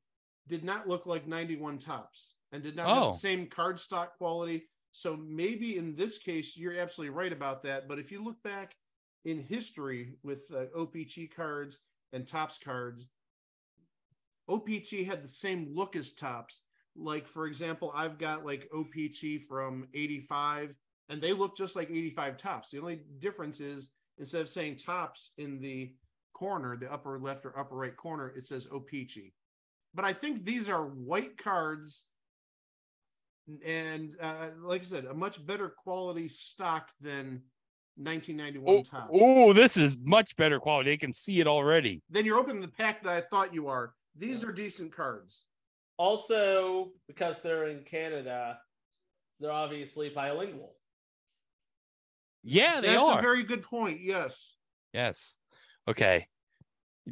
did 0.48 0.64
not 0.64 0.88
look 0.88 1.06
like 1.06 1.28
91 1.28 1.78
Topps 1.78 2.34
and 2.52 2.62
did 2.62 2.76
not 2.76 2.88
have 2.88 3.02
Oh. 3.02 3.12
the 3.12 3.18
same 3.18 3.46
card 3.46 3.78
stock 3.80 4.16
quality. 4.18 4.68
So 4.92 5.16
maybe 5.16 5.76
in 5.76 5.94
this 5.94 6.18
case, 6.18 6.56
you're 6.56 6.78
absolutely 6.78 7.14
right 7.14 7.32
about 7.32 7.62
that. 7.62 7.86
But 7.88 7.98
if 7.98 8.10
you 8.10 8.22
look 8.22 8.42
back 8.42 8.76
in 9.24 9.40
history 9.42 10.16
with 10.22 10.50
uh, 10.52 10.64
O-Pee-Chee 10.74 11.28
cards 11.28 11.78
and 12.12 12.26
Topps 12.26 12.58
cards, 12.58 13.08
O-Pee-Chee 14.48 15.04
had 15.04 15.22
the 15.22 15.28
same 15.28 15.72
look 15.74 15.94
as 15.96 16.12
Topps. 16.12 16.62
Like, 16.96 17.26
for 17.26 17.46
example, 17.46 17.92
I've 17.94 18.18
got 18.18 18.44
like 18.44 18.68
O-Pee-Chee 18.72 19.38
from 19.48 19.86
85 19.94 20.74
and 21.08 21.20
they 21.22 21.32
look 21.32 21.56
just 21.56 21.76
like 21.76 21.90
85 21.90 22.36
Topps. 22.36 22.70
The 22.70 22.78
only 22.80 23.00
difference 23.20 23.60
is 23.60 23.88
instead 24.18 24.40
of 24.40 24.48
saying 24.48 24.76
Topps 24.76 25.32
in 25.38 25.60
the 25.60 25.94
corner, 26.32 26.76
the 26.76 26.92
upper 26.92 27.18
left 27.18 27.46
or 27.46 27.56
upper 27.58 27.76
right 27.76 27.96
corner, 27.96 28.28
it 28.36 28.46
says 28.46 28.66
O-Pee-Chee. 28.72 29.34
But 29.94 30.04
I 30.04 30.12
think 30.12 30.44
these 30.44 30.68
are 30.68 30.84
white 30.86 31.36
cards 31.38 32.06
and 33.64 34.14
uh, 34.20 34.48
like 34.62 34.82
I 34.82 34.84
said, 34.84 35.04
a 35.06 35.14
much 35.14 35.44
better 35.44 35.68
quality 35.68 36.28
stock 36.28 36.88
than 37.00 37.42
1991 37.96 38.64
Oh, 38.68 38.82
Topps. 38.82 39.10
oh, 39.12 39.52
this 39.52 39.76
is 39.76 39.96
much 40.02 40.36
better 40.36 40.58
quality. 40.60 40.92
I 40.92 40.96
can 40.96 41.12
see 41.12 41.40
it 41.40 41.46
already. 41.46 42.02
Then 42.10 42.24
you're 42.24 42.38
opening 42.38 42.62
the 42.62 42.68
pack 42.68 43.02
that 43.02 43.12
I 43.12 43.20
thought 43.20 43.52
you 43.54 43.68
are. 43.68 43.94
These 44.16 44.42
are 44.44 44.52
decent 44.52 44.92
cards. 44.94 45.44
Also, 45.96 46.92
because 47.06 47.42
they're 47.42 47.66
in 47.66 47.82
Canada, 47.82 48.58
they're 49.38 49.52
obviously 49.52 50.08
bilingual. 50.08 50.74
Yeah, 52.42 52.80
they 52.80 52.88
That's 52.88 53.04
are. 53.06 53.18
a 53.18 53.22
very 53.22 53.42
good 53.42 53.62
point. 53.62 54.00
Yes. 54.00 54.54
Yes. 54.94 55.36
Okay. 55.86 56.26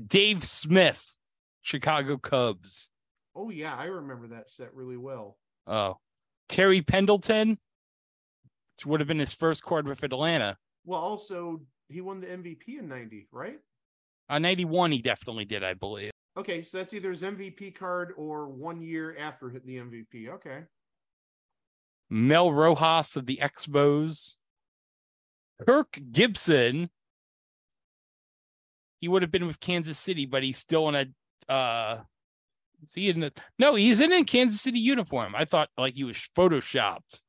Dave 0.06 0.44
Smith, 0.44 1.04
Chicago 1.62 2.16
Cubs. 2.16 2.88
Oh 3.34 3.50
yeah, 3.50 3.74
I 3.76 3.84
remember 3.84 4.28
that 4.28 4.48
set 4.48 4.74
really 4.74 4.96
well. 4.96 5.36
Oh, 5.66 5.98
Terry 6.48 6.82
Pendleton, 6.82 7.58
which 8.76 8.86
would 8.86 9.00
have 9.00 9.08
been 9.08 9.18
his 9.18 9.34
first 9.34 9.62
card 9.62 9.86
with 9.86 10.02
Atlanta. 10.02 10.56
Well, 10.84 11.00
also 11.00 11.60
he 11.88 12.00
won 12.00 12.20
the 12.20 12.26
MVP 12.26 12.78
in 12.78 12.88
90, 12.88 13.28
right? 13.32 13.58
On 14.28 14.42
91, 14.42 14.92
he 14.92 15.02
definitely 15.02 15.44
did, 15.44 15.64
I 15.64 15.74
believe. 15.74 16.10
Okay, 16.36 16.62
so 16.62 16.78
that's 16.78 16.94
either 16.94 17.10
his 17.10 17.22
MVP 17.22 17.74
card 17.74 18.12
or 18.16 18.48
one 18.48 18.80
year 18.80 19.16
after 19.18 19.48
hit 19.50 19.66
the 19.66 19.76
MVP. 19.76 20.28
Okay. 20.28 20.60
Mel 22.10 22.52
Rojas 22.52 23.16
of 23.16 23.26
the 23.26 23.40
Expos. 23.42 24.34
Kirk 25.66 25.98
Gibson. 26.12 26.90
He 29.00 29.08
would 29.08 29.22
have 29.22 29.30
been 29.30 29.46
with 29.46 29.60
Kansas 29.60 29.98
City, 29.98 30.26
but 30.26 30.42
he's 30.42 30.58
still 30.58 30.88
in 30.88 30.94
a 30.94 31.52
uh 31.52 32.00
is 32.84 32.94
he 32.94 33.08
in 33.08 33.22
a 33.22 33.32
no, 33.58 33.74
he's 33.74 34.00
in 34.00 34.12
a 34.12 34.24
Kansas 34.24 34.60
City 34.60 34.78
uniform. 34.78 35.34
I 35.34 35.44
thought 35.44 35.68
like 35.76 35.94
he 35.94 36.04
was 36.04 36.16
photoshopped. 36.36 37.20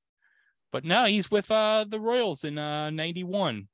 But 0.72 0.86
now 0.86 1.06
he's 1.06 1.32
with 1.32 1.50
uh 1.52 1.86
the 1.88 2.00
Royals 2.00 2.44
in 2.44 2.58
uh 2.58 2.90
91. 2.92 3.68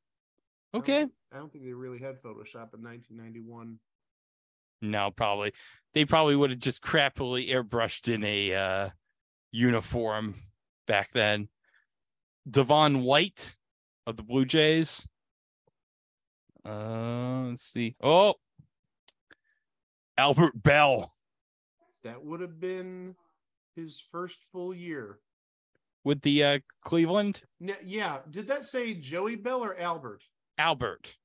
I 0.73 0.77
Okay. 0.77 0.99
don't, 1.01 1.11
I 1.33 1.37
don't 1.37 1.51
think 1.51 1.65
they 1.65 1.73
really 1.73 1.99
had 1.99 2.21
Photoshop 2.21 2.73
in 2.73 2.83
1991. 2.83 3.79
No, 4.81 5.11
probably. 5.11 5.53
They 5.93 6.05
probably 6.05 6.35
would 6.35 6.51
have 6.51 6.59
just 6.59 6.81
crappily 6.81 7.49
airbrushed 7.49 8.13
in 8.13 8.23
a 8.23 8.53
uh 8.53 8.89
uniform 9.51 10.35
back 10.87 11.11
then. 11.11 11.49
Devon 12.49 13.01
White 13.03 13.55
of 14.05 14.17
the 14.17 14.23
Blue 14.23 14.45
Jays. 14.45 15.07
Uh 16.65 17.45
let's 17.49 17.63
see. 17.63 17.95
Oh 18.01 18.35
Albert 20.17 20.53
Belle 20.61 21.13
That 22.05 22.23
would 22.23 22.39
have 22.39 22.59
been 22.59 23.15
his 23.75 24.01
first 24.11 24.37
full 24.51 24.73
year. 24.73 25.19
with 26.03 26.21
the 26.21 26.43
uh 26.43 26.59
Cleveland. 26.83 27.41
N- 27.61 27.75
yeah, 27.83 28.19
did 28.29 28.47
that 28.47 28.63
say 28.63 28.93
Joey 28.93 29.35
Belle 29.35 29.63
or 29.63 29.77
Albert? 29.77 30.23
Albert. 30.57 31.17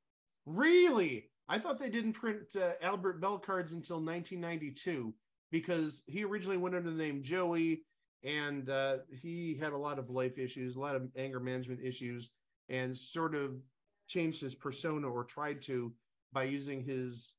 Really? 0.46 1.30
I 1.48 1.58
thought 1.58 1.78
they 1.78 1.90
didn't 1.90 2.14
print 2.14 2.56
uh, 2.56 2.72
Albert 2.80 3.20
Belle 3.20 3.38
cards 3.38 3.72
until 3.72 3.96
1992 3.96 5.12
because 5.50 6.02
he 6.06 6.24
originally 6.24 6.56
went 6.56 6.74
under 6.74 6.90
the 6.90 6.96
name 6.96 7.22
Joey 7.22 7.82
and 8.24 8.70
uh, 8.70 8.98
he 9.10 9.56
had 9.60 9.72
a 9.72 9.76
lot 9.76 9.98
of 9.98 10.08
life 10.10 10.38
issues, 10.38 10.76
a 10.76 10.80
lot 10.80 10.96
of 10.96 11.08
anger 11.16 11.40
management 11.40 11.80
issues, 11.82 12.30
and 12.68 12.96
sort 12.96 13.34
of 13.34 13.60
changed 14.08 14.40
his 14.40 14.54
persona 14.54 15.08
or 15.08 15.24
tried 15.24 15.60
to 15.62 15.92
by 16.32 16.44
using 16.44 16.82
his. 16.82 17.32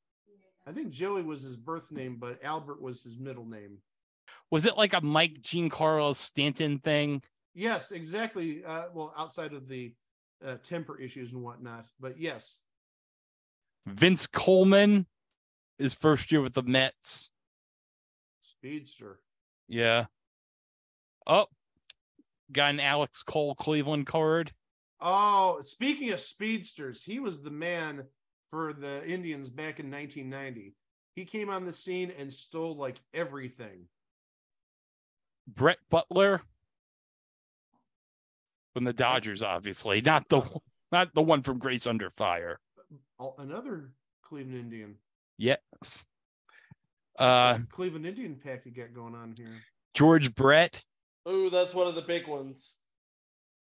I 0.68 0.72
think 0.72 0.92
Joey 0.92 1.24
was 1.24 1.42
his 1.42 1.56
birth 1.56 1.92
name, 1.92 2.18
but 2.20 2.44
Albert 2.44 2.82
was 2.82 3.04
his 3.04 3.18
middle 3.18 3.46
name. 3.46 3.80
Was 4.52 4.66
it 4.66 4.78
like 4.78 4.94
a 4.94 5.02
Mike 5.02 5.42
Jean 5.42 5.70
Giancarlo 5.70 6.16
Stanton 6.16 6.80
thing? 6.80 7.24
Yes, 7.54 7.92
exactly. 7.92 8.64
Uh, 8.64 8.86
well, 8.94 9.14
outside 9.18 9.54
of 9.54 9.68
the 9.68 9.94
uh, 10.46 10.56
temper 10.64 11.00
issues 11.00 11.32
and 11.32 11.42
whatnot, 11.42 11.86
but 12.00 12.20
yes, 12.20 12.58
Vince 13.86 14.28
Coleman, 14.28 15.08
his 15.78 15.94
first 15.94 16.32
year 16.32 16.42
with 16.42 16.54
the 16.54 16.64
Mets. 16.64 17.32
speedster. 18.42 19.20
Yeah. 19.68 20.06
Oh, 21.26 21.48
got 22.52 22.72
an 22.72 22.80
Alex 22.80 23.24
Cole 23.24 23.56
Cleveland 23.56 24.06
card. 24.06 24.52
Oh, 25.00 25.60
speaking 25.62 26.12
of 26.12 26.20
speedsters, 26.20 27.04
he 27.04 27.20
was 27.20 27.42
the 27.42 27.50
man 27.50 28.04
for 28.52 28.74
the 28.74 29.04
Indians 29.08 29.50
back 29.50 29.80
in 29.80 29.90
1990. 29.90 30.76
He 31.16 31.26
came 31.26 31.50
on 31.50 31.66
the 31.66 31.74
scene 31.74 32.12
and 32.18 32.32
stole 32.32 32.76
like 32.76 33.00
everything. 33.14 33.88
Brett 35.48 35.80
Butler 35.90 36.42
from 38.74 38.84
the 38.84 38.94
Dodgers, 38.94 39.42
obviously, 39.42 40.02
not 40.02 40.30
the 40.30 40.42
not 40.92 41.14
the 41.16 41.22
one 41.22 41.42
from 41.42 41.58
Grace 41.58 41.88
Under 41.88 42.10
Fire. 42.12 42.60
Oh, 43.20 43.34
Another 43.38 43.92
Cleveland 44.24 44.60
Indian. 44.60 44.96
Yes. 45.38 46.06
Uh, 47.18 47.60
Cleveland 47.70 48.06
Indian 48.06 48.36
pack 48.36 48.66
you 48.66 48.72
got 48.72 48.94
going 48.94 49.16
on 49.16 49.34
here. 49.36 49.48
George 49.94 50.34
Brett 50.34 50.84
Ooh, 51.30 51.50
that's 51.50 51.74
one 51.74 51.88
of 51.88 51.96
the 51.96 52.02
big 52.02 52.28
ones. 52.28 52.76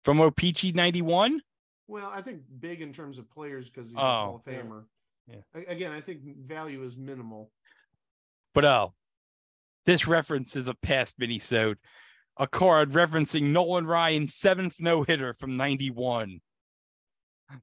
from 0.03 0.21
O-Pee-Chee 0.21 0.71
91. 0.71 1.41
Well, 1.87 2.09
I 2.13 2.21
think 2.21 2.41
big 2.59 2.81
in 2.81 2.93
terms 2.93 3.17
of 3.17 3.29
players 3.29 3.69
because 3.69 3.89
he's 3.89 3.97
Oh, 3.97 4.01
a 4.01 4.05
Hall 4.05 4.43
of. 4.45 4.53
Famer. 4.53 4.83
Yeah. 5.27 5.35
A- 5.55 5.71
Again, 5.71 5.91
I 5.91 6.01
think 6.01 6.21
value 6.45 6.83
is 6.83 6.95
minimal. 6.97 7.51
But 8.53 8.65
oh, 8.65 8.93
this 9.85 10.07
reference 10.07 10.55
is 10.55 10.67
a 10.67 10.73
past 10.75 11.19
minisode. 11.19 11.75
A 12.37 12.47
card 12.47 12.91
referencing 12.91 13.51
Nolan 13.51 13.85
Ryan's 13.85 14.33
seventh 14.35 14.77
no 14.79 15.03
hitter 15.03 15.33
from 15.33 15.55
91. 15.57 16.39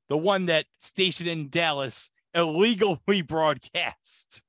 The 0.08 0.16
one 0.16 0.46
that 0.46 0.66
stationed 0.78 1.28
in 1.28 1.48
Dallas 1.48 2.12
illegally 2.34 3.22
broadcast. 3.26 4.42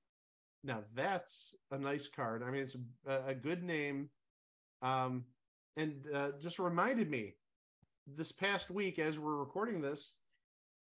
Now 0.64 0.82
that's 0.94 1.56
a 1.72 1.78
nice 1.80 2.08
card. 2.08 2.44
I 2.44 2.52
mean, 2.52 2.62
it's 2.62 2.76
a, 3.08 3.30
a 3.30 3.34
good 3.34 3.64
name, 3.64 4.10
um, 4.84 5.24
and 5.76 6.06
uh, 6.14 6.30
just 6.40 6.60
reminded 6.60 7.10
me 7.10 7.34
this 8.08 8.32
past 8.32 8.70
week 8.70 9.00
as 9.00 9.20
we're 9.20 9.36
recording 9.36 9.82
this 9.82 10.14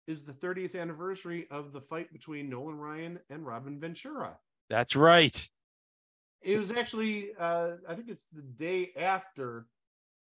is 0.07 0.23
the 0.23 0.33
30th 0.33 0.79
anniversary 0.79 1.47
of 1.51 1.73
the 1.73 1.81
fight 1.81 2.11
between 2.11 2.49
Nolan 2.49 2.77
Ryan 2.77 3.19
and 3.29 3.45
Robin 3.45 3.79
Ventura. 3.79 4.37
That's 4.69 4.95
right. 4.95 5.49
It 6.41 6.57
was 6.57 6.71
actually, 6.71 7.29
uh, 7.39 7.71
I 7.87 7.93
think 7.93 8.09
it's 8.09 8.25
the 8.33 8.41
day 8.41 8.91
after 8.99 9.67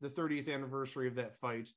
the 0.02 0.10
30th 0.10 0.54
anniversary 0.54 1.08
of 1.08 1.16
that 1.16 1.40
fight 1.40 1.70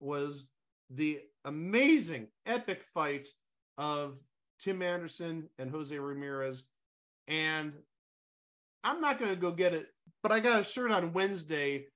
was 0.00 0.48
the 0.90 1.20
amazing 1.44 2.28
epic 2.46 2.84
fight 2.94 3.28
of 3.76 4.18
Tim 4.58 4.82
Anderson 4.82 5.48
and 5.58 5.70
Jose 5.70 5.96
Ramirez. 5.96 6.64
And 7.28 7.72
I'm 8.84 9.00
not 9.00 9.18
going 9.18 9.30
to 9.30 9.40
go 9.40 9.50
get 9.50 9.74
it, 9.74 9.88
but 10.22 10.32
I 10.32 10.40
got 10.40 10.60
a 10.60 10.64
shirt 10.64 10.90
on 10.90 11.12
Wednesday 11.12 11.86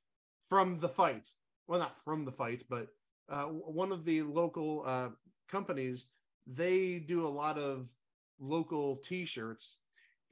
from 0.49 0.79
the 0.79 0.89
fight. 0.89 1.29
Well, 1.67 1.81
not 1.81 2.03
from 2.05 2.25
the 2.25 2.33
fight, 2.33 2.65
but 2.69 2.89
uh, 3.29 3.45
one 3.45 3.93
of 3.93 4.05
the 4.05 4.23
local 4.23 4.85
uh, 4.87 5.09
companies, 5.49 6.07
they 6.47 6.99
do 6.99 7.27
a 7.27 7.29
lot 7.29 7.59
of 7.59 7.89
local 8.41 8.97
t 8.97 9.25
shirts 9.25 9.77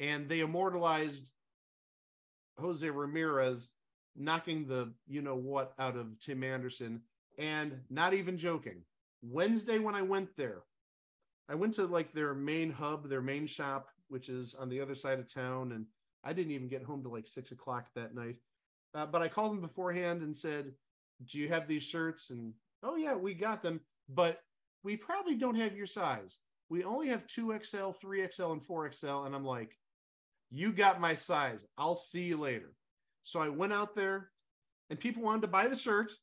and 0.00 0.28
they 0.28 0.40
immortalized 0.40 1.30
Jose 2.58 2.88
Ramirez 2.88 3.68
knocking 4.16 4.66
the 4.66 4.92
you 5.06 5.22
know 5.22 5.36
what 5.36 5.74
out 5.78 5.96
of 5.96 6.18
Tim 6.18 6.42
Anderson. 6.42 7.02
And 7.38 7.80
not 7.88 8.12
even 8.12 8.36
joking, 8.36 8.82
Wednesday 9.22 9.78
when 9.78 9.94
I 9.94 10.02
went 10.02 10.36
there, 10.36 10.62
I 11.48 11.54
went 11.54 11.74
to 11.74 11.86
like 11.86 12.12
their 12.12 12.34
main 12.34 12.70
hub, 12.70 13.08
their 13.08 13.22
main 13.22 13.46
shop, 13.46 13.88
which 14.08 14.28
is 14.28 14.54
on 14.54 14.68
the 14.68 14.80
other 14.80 14.94
side 14.94 15.18
of 15.18 15.32
town. 15.32 15.72
And 15.72 15.86
I 16.24 16.32
didn't 16.32 16.52
even 16.52 16.68
get 16.68 16.82
home 16.82 17.02
till 17.02 17.12
like 17.12 17.28
six 17.28 17.52
o'clock 17.52 17.86
that 17.94 18.14
night. 18.14 18.36
Uh, 18.94 19.06
but 19.06 19.22
I 19.22 19.28
called 19.28 19.52
them 19.52 19.60
beforehand 19.60 20.22
and 20.22 20.36
said, 20.36 20.72
Do 21.26 21.38
you 21.38 21.48
have 21.48 21.68
these 21.68 21.83
shirts? 21.83 22.30
And 22.30 22.54
oh, 22.83 22.96
yeah, 22.96 23.14
we 23.14 23.35
got 23.35 23.62
them, 23.62 23.80
but 24.09 24.38
we 24.83 24.96
probably 24.96 25.35
don't 25.37 25.56
have 25.56 25.76
your 25.76 25.87
size. 25.87 26.38
We 26.68 26.85
only 26.85 27.09
have 27.09 27.26
2XL, 27.26 27.94
3XL, 28.00 28.52
and 28.52 28.62
4XL. 28.62 29.26
And 29.26 29.35
I'm 29.35 29.44
like, 29.44 29.76
You 30.50 30.72
got 30.72 31.00
my 31.00 31.14
size. 31.14 31.64
I'll 31.78 31.96
see 31.96 32.22
you 32.22 32.38
later. 32.38 32.72
So 33.24 33.40
I 33.40 33.48
went 33.48 33.72
out 33.72 33.94
there 33.94 34.30
and 34.88 34.98
people 34.98 35.22
wanted 35.22 35.42
to 35.42 35.48
buy 35.48 35.68
the 35.68 35.76
shirts. 35.76 36.16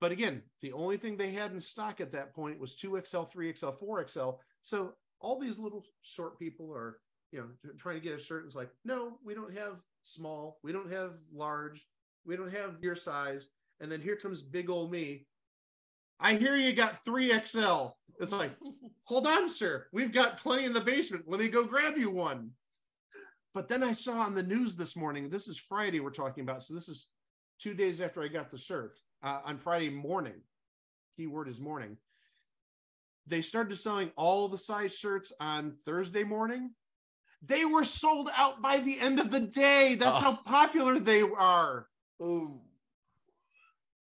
But 0.00 0.12
again, 0.12 0.42
the 0.62 0.72
only 0.72 0.96
thing 0.96 1.16
they 1.16 1.30
had 1.30 1.52
in 1.52 1.60
stock 1.60 2.00
at 2.00 2.12
that 2.12 2.34
point 2.34 2.58
was 2.58 2.74
2XL, 2.74 3.32
3XL, 3.32 3.80
4XL. 3.80 4.38
So 4.62 4.94
all 5.20 5.38
these 5.38 5.58
little 5.58 5.84
short 6.02 6.38
people 6.38 6.72
are, 6.74 6.98
you 7.30 7.40
know, 7.40 7.72
trying 7.78 7.96
to 7.96 8.00
get 8.00 8.18
a 8.18 8.18
shirt. 8.18 8.44
It's 8.44 8.56
like, 8.56 8.70
no, 8.84 9.18
we 9.24 9.34
don't 9.34 9.56
have 9.56 9.76
small. 10.02 10.58
We 10.64 10.72
don't 10.72 10.90
have 10.90 11.12
large. 11.32 11.86
We 12.24 12.36
don't 12.36 12.52
have 12.52 12.76
your 12.80 12.96
size. 12.96 13.48
And 13.82 13.90
then 13.90 14.00
here 14.00 14.16
comes 14.16 14.40
big 14.42 14.70
old 14.70 14.90
me. 14.92 15.26
I 16.20 16.34
hear 16.36 16.54
you 16.54 16.72
got 16.72 17.04
3XL. 17.04 17.92
It's 18.20 18.30
like, 18.32 18.52
hold 19.04 19.26
on, 19.26 19.48
sir. 19.48 19.88
We've 19.92 20.12
got 20.12 20.38
plenty 20.38 20.64
in 20.64 20.72
the 20.72 20.80
basement. 20.80 21.24
Let 21.26 21.40
me 21.40 21.48
go 21.48 21.64
grab 21.64 21.98
you 21.98 22.08
one. 22.08 22.50
But 23.54 23.68
then 23.68 23.82
I 23.82 23.92
saw 23.92 24.20
on 24.20 24.34
the 24.34 24.42
news 24.42 24.76
this 24.76 24.96
morning, 24.96 25.28
this 25.28 25.48
is 25.48 25.58
Friday 25.58 25.98
we're 26.00 26.10
talking 26.10 26.42
about. 26.44 26.62
So 26.62 26.74
this 26.74 26.88
is 26.88 27.08
two 27.58 27.74
days 27.74 28.00
after 28.00 28.22
I 28.22 28.28
got 28.28 28.50
the 28.50 28.56
shirt 28.56 28.98
uh, 29.22 29.40
on 29.44 29.58
Friday 29.58 29.90
morning. 29.90 30.40
Keyword 31.16 31.48
is 31.48 31.60
morning. 31.60 31.98
They 33.26 33.42
started 33.42 33.76
selling 33.76 34.10
all 34.16 34.48
the 34.48 34.58
size 34.58 34.96
shirts 34.96 35.32
on 35.40 35.74
Thursday 35.84 36.22
morning. 36.24 36.70
They 37.44 37.64
were 37.64 37.84
sold 37.84 38.30
out 38.34 38.62
by 38.62 38.78
the 38.78 38.98
end 39.00 39.18
of 39.18 39.30
the 39.32 39.40
day. 39.40 39.96
That's 39.96 40.16
Oh. 40.18 40.20
how 40.20 40.36
popular 40.46 40.98
they 41.00 41.22
are. 41.22 41.88
Ooh. 42.22 42.60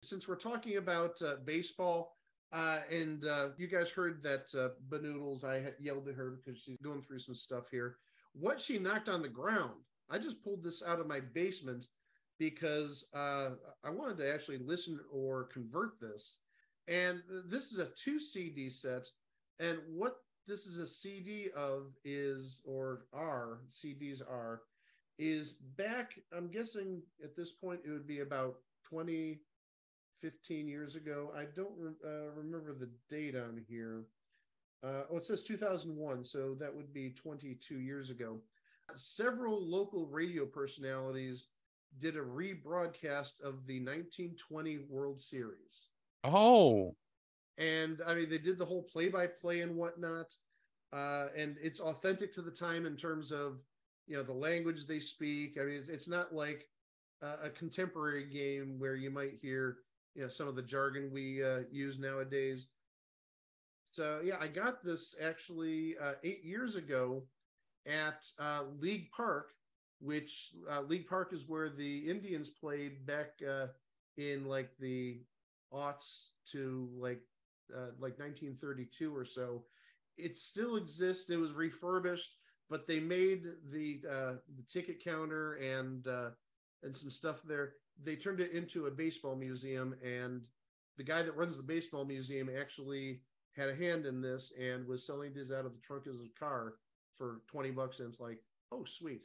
Since 0.02 0.26
we're 0.26 0.36
talking 0.36 0.76
about 0.76 1.20
uh, 1.22 1.34
baseball, 1.44 2.16
uh, 2.52 2.80
and 2.90 3.24
uh, 3.26 3.48
you 3.58 3.66
guys 3.66 3.90
heard 3.90 4.22
that 4.22 4.52
uh, 4.58 4.70
Banoodles, 4.88 5.44
I 5.44 5.72
yelled 5.78 6.08
at 6.08 6.14
her 6.14 6.30
because 6.30 6.60
she's 6.60 6.78
going 6.82 7.02
through 7.02 7.20
some 7.20 7.34
stuff 7.34 7.64
here. 7.70 7.96
What 8.32 8.60
she 8.60 8.78
knocked 8.78 9.08
on 9.08 9.22
the 9.22 9.28
ground, 9.28 9.74
I 10.10 10.18
just 10.18 10.42
pulled 10.42 10.62
this 10.62 10.82
out 10.82 11.00
of 11.00 11.06
my 11.06 11.20
basement 11.20 11.86
because 12.38 13.06
uh, 13.14 13.50
I 13.84 13.90
wanted 13.90 14.16
to 14.18 14.32
actually 14.32 14.58
listen 14.58 14.98
or 15.12 15.44
convert 15.44 16.00
this. 16.00 16.36
And 16.88 17.22
this 17.46 17.70
is 17.70 17.78
a 17.78 17.90
two 17.94 18.18
CD 18.18 18.70
set. 18.70 19.06
And 19.60 19.78
what 19.86 20.16
this 20.48 20.66
is 20.66 20.78
a 20.78 20.86
CD 20.86 21.50
of 21.54 21.92
is, 22.04 22.62
or 22.64 23.02
are, 23.12 23.60
CDs 23.70 24.22
are, 24.22 24.62
is 25.18 25.52
back, 25.76 26.18
I'm 26.34 26.48
guessing 26.48 27.02
at 27.22 27.36
this 27.36 27.52
point 27.52 27.80
it 27.86 27.90
would 27.90 28.06
be 28.06 28.20
about 28.20 28.56
20, 28.84 29.38
15 30.20 30.68
years 30.68 30.96
ago. 30.96 31.30
I 31.36 31.44
don't 31.44 31.76
re- 31.78 31.92
uh, 32.04 32.30
remember 32.36 32.74
the 32.74 32.90
date 33.08 33.36
on 33.36 33.62
here. 33.68 34.04
Uh, 34.82 35.02
oh, 35.10 35.16
it 35.18 35.24
says 35.24 35.42
2001, 35.42 36.24
so 36.24 36.54
that 36.54 36.74
would 36.74 36.92
be 36.92 37.10
22 37.10 37.80
years 37.80 38.10
ago. 38.10 38.38
Several 38.96 39.60
local 39.60 40.06
radio 40.06 40.46
personalities 40.46 41.48
did 41.98 42.16
a 42.16 42.20
rebroadcast 42.20 43.40
of 43.42 43.66
the 43.66 43.80
1920 43.80 44.78
World 44.88 45.20
Series. 45.20 45.88
Oh, 46.24 46.96
And 47.58 48.00
I 48.06 48.14
mean, 48.14 48.28
they 48.28 48.38
did 48.38 48.58
the 48.58 48.64
whole 48.64 48.82
play 48.82 49.08
by 49.08 49.26
play 49.26 49.60
and 49.60 49.76
whatnot. 49.76 50.34
Uh, 50.92 51.28
and 51.36 51.56
it's 51.62 51.80
authentic 51.80 52.32
to 52.32 52.42
the 52.42 52.50
time 52.50 52.86
in 52.86 52.96
terms 52.96 53.30
of, 53.32 53.60
you 54.06 54.16
know, 54.16 54.22
the 54.22 54.32
language 54.32 54.86
they 54.86 55.00
speak. 55.00 55.56
I 55.60 55.64
mean, 55.64 55.76
it's, 55.76 55.88
it's 55.88 56.08
not 56.08 56.34
like 56.34 56.66
uh, 57.22 57.36
a 57.44 57.50
contemporary 57.50 58.24
game 58.24 58.78
where 58.78 58.96
you 58.96 59.10
might 59.10 59.34
hear, 59.40 59.78
you 60.14 60.22
know, 60.22 60.28
some 60.28 60.48
of 60.48 60.56
the 60.56 60.62
jargon 60.62 61.10
we 61.12 61.42
uh, 61.42 61.60
use 61.70 61.98
nowadays. 61.98 62.66
So, 63.92 64.20
yeah, 64.24 64.36
I 64.40 64.46
got 64.46 64.84
this 64.84 65.14
actually 65.20 65.96
uh, 66.00 66.12
eight 66.22 66.44
years 66.44 66.76
ago 66.76 67.24
at 67.86 68.24
uh, 68.38 68.62
League 68.78 69.10
Park, 69.10 69.50
which 70.00 70.52
uh, 70.70 70.82
League 70.82 71.08
Park 71.08 71.32
is 71.32 71.48
where 71.48 71.68
the 71.70 71.98
Indians 72.08 72.48
played 72.48 73.04
back 73.04 73.32
uh, 73.48 73.66
in 74.16 74.46
like 74.46 74.70
the 74.78 75.20
aughts 75.72 76.28
to 76.52 76.88
like 76.96 77.22
uh, 77.76 77.90
like 77.98 78.18
1932 78.18 79.14
or 79.16 79.24
so. 79.24 79.64
It 80.16 80.36
still 80.36 80.76
exists. 80.76 81.30
It 81.30 81.38
was 81.38 81.52
refurbished, 81.52 82.36
but 82.68 82.86
they 82.86 83.00
made 83.00 83.44
the 83.72 84.00
the 84.02 84.62
ticket 84.68 85.02
counter 85.02 85.54
and 85.54 86.06
and 86.82 86.94
some 86.94 87.10
stuff 87.10 87.42
there. 87.42 87.74
They 88.02 88.16
turned 88.16 88.40
it 88.40 88.52
into 88.52 88.86
a 88.86 88.90
baseball 88.90 89.36
museum, 89.36 89.94
and 90.04 90.42
the 90.96 91.04
guy 91.04 91.22
that 91.22 91.36
runs 91.36 91.56
the 91.56 91.62
baseball 91.62 92.04
museum 92.04 92.50
actually 92.58 93.20
had 93.56 93.68
a 93.68 93.74
hand 93.74 94.06
in 94.06 94.20
this 94.20 94.52
and 94.58 94.86
was 94.86 95.04
selling 95.04 95.32
these 95.32 95.52
out 95.52 95.66
of 95.66 95.72
the 95.72 95.80
trunk 95.80 96.06
of 96.06 96.12
his 96.12 96.28
car 96.38 96.74
for 97.16 97.42
20 97.48 97.70
bucks. 97.72 97.98
And 97.98 98.08
it's 98.08 98.20
like, 98.20 98.38
oh, 98.72 98.84
sweet. 98.84 99.22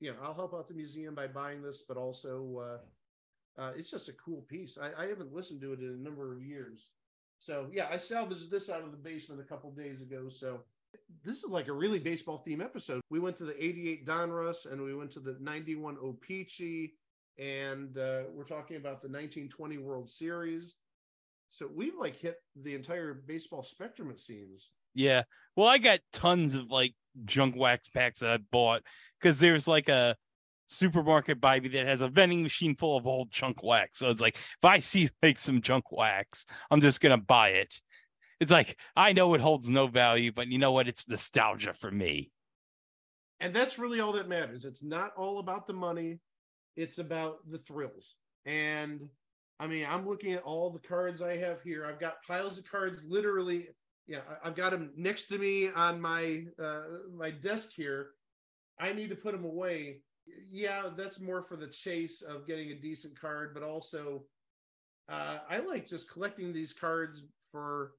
You 0.00 0.12
know, 0.12 0.18
I'll 0.22 0.34
help 0.34 0.54
out 0.54 0.68
the 0.68 0.74
museum 0.74 1.14
by 1.14 1.26
buying 1.26 1.60
this, 1.60 1.82
but 1.86 1.96
also 1.96 2.78
uh, 3.58 3.62
uh, 3.62 3.72
it's 3.76 3.90
just 3.90 4.08
a 4.08 4.12
cool 4.12 4.42
piece. 4.42 4.78
I, 4.80 5.04
I 5.04 5.06
haven't 5.06 5.34
listened 5.34 5.60
to 5.62 5.72
it 5.72 5.80
in 5.80 5.88
a 5.88 6.02
number 6.02 6.32
of 6.32 6.42
years. 6.42 6.90
So 7.40 7.66
yeah, 7.72 7.88
I 7.90 7.98
salvaged 7.98 8.50
this 8.50 8.70
out 8.70 8.82
of 8.82 8.92
the 8.92 8.96
basement 8.96 9.40
a 9.40 9.44
couple 9.44 9.70
days 9.72 10.00
ago. 10.00 10.28
So 10.28 10.60
this 11.24 11.38
is 11.38 11.50
like 11.50 11.68
a 11.68 11.72
really 11.72 11.98
baseball 11.98 12.38
theme 12.38 12.60
episode. 12.60 13.00
We 13.10 13.20
went 13.20 13.36
to 13.38 13.44
the 13.44 13.62
88 13.62 14.06
Donruss 14.06 14.70
and 14.70 14.80
we 14.80 14.94
went 14.94 15.10
to 15.12 15.20
the 15.20 15.36
91 15.40 15.96
O-Pee-Chee 16.02 16.94
and 17.38 17.96
uh, 17.96 18.22
we're 18.34 18.44
talking 18.44 18.76
about 18.76 19.00
the 19.02 19.08
1920 19.08 19.78
World 19.78 20.08
Series. 20.10 20.74
So 21.50 21.68
we've 21.74 21.96
like 21.98 22.16
hit 22.16 22.36
the 22.62 22.74
entire 22.74 23.14
baseball 23.14 23.62
spectrum, 23.62 24.10
it 24.10 24.20
seems. 24.20 24.70
yeah. 24.94 25.22
Well, 25.56 25.68
I 25.68 25.78
got 25.78 26.00
tons 26.12 26.54
of 26.54 26.70
like 26.70 26.94
junk 27.24 27.56
wax 27.56 27.88
packs 27.88 28.20
that 28.20 28.30
I 28.30 28.38
bought 28.52 28.82
because 29.20 29.40
there's 29.40 29.66
like 29.66 29.88
a 29.88 30.16
supermarket 30.66 31.40
by 31.40 31.58
me 31.60 31.68
that 31.68 31.86
has 31.86 32.00
a 32.02 32.08
vending 32.08 32.42
machine 32.42 32.76
full 32.76 32.96
of 32.96 33.06
old 33.06 33.30
junk 33.30 33.62
wax. 33.62 33.98
So 33.98 34.10
it's 34.10 34.20
like 34.20 34.36
if 34.36 34.64
I 34.64 34.78
see 34.80 35.08
like 35.22 35.38
some 35.38 35.60
junk 35.60 35.90
wax, 35.90 36.44
I'm 36.70 36.80
just 36.80 37.00
gonna 37.00 37.18
buy 37.18 37.50
it. 37.50 37.80
It's 38.40 38.52
like 38.52 38.76
I 38.94 39.12
know 39.12 39.34
it 39.34 39.40
holds 39.40 39.68
no 39.68 39.86
value, 39.86 40.32
but 40.32 40.48
you 40.48 40.58
know 40.58 40.72
what? 40.72 40.88
It's 40.88 41.08
nostalgia 41.08 41.72
for 41.74 41.90
me. 41.90 42.30
And 43.40 43.54
that's 43.54 43.78
really 43.78 44.00
all 44.00 44.12
that 44.12 44.28
matters. 44.28 44.64
It's 44.64 44.82
not 44.82 45.12
all 45.16 45.38
about 45.38 45.66
the 45.66 45.72
money, 45.72 46.18
it's 46.78 46.98
about 46.98 47.38
the 47.50 47.58
thrills. 47.58 48.14
And 48.46 49.08
I 49.58 49.66
mean, 49.66 49.84
I'm 49.86 50.08
looking 50.08 50.32
at 50.32 50.44
all 50.44 50.70
the 50.70 50.88
cards 50.88 51.20
I 51.20 51.36
have 51.36 51.60
here. 51.62 51.84
I've 51.84 51.98
got 51.98 52.22
piles 52.26 52.56
of 52.56 52.70
cards 52.70 53.04
literally. 53.04 53.68
Yeah, 54.06 54.20
I've 54.42 54.54
got 54.54 54.70
them 54.70 54.92
next 54.96 55.24
to 55.24 55.38
me 55.38 55.70
on 55.74 56.00
my 56.00 56.44
uh, 56.62 56.84
my 57.14 57.30
desk 57.30 57.70
here. 57.74 58.10
I 58.80 58.92
need 58.92 59.10
to 59.10 59.16
put 59.16 59.32
them 59.32 59.44
away. 59.44 60.02
Yeah, 60.48 60.84
that's 60.96 61.20
more 61.20 61.42
for 61.42 61.56
the 61.56 61.66
chase 61.66 62.22
of 62.22 62.46
getting 62.46 62.70
a 62.70 62.80
decent 62.80 63.20
card, 63.20 63.52
but 63.52 63.64
also 63.64 64.22
uh, 65.08 65.38
I 65.50 65.58
like 65.58 65.88
just 65.88 66.10
collecting 66.10 66.52
these 66.52 66.72
cards 66.72 67.24
for 67.50 67.92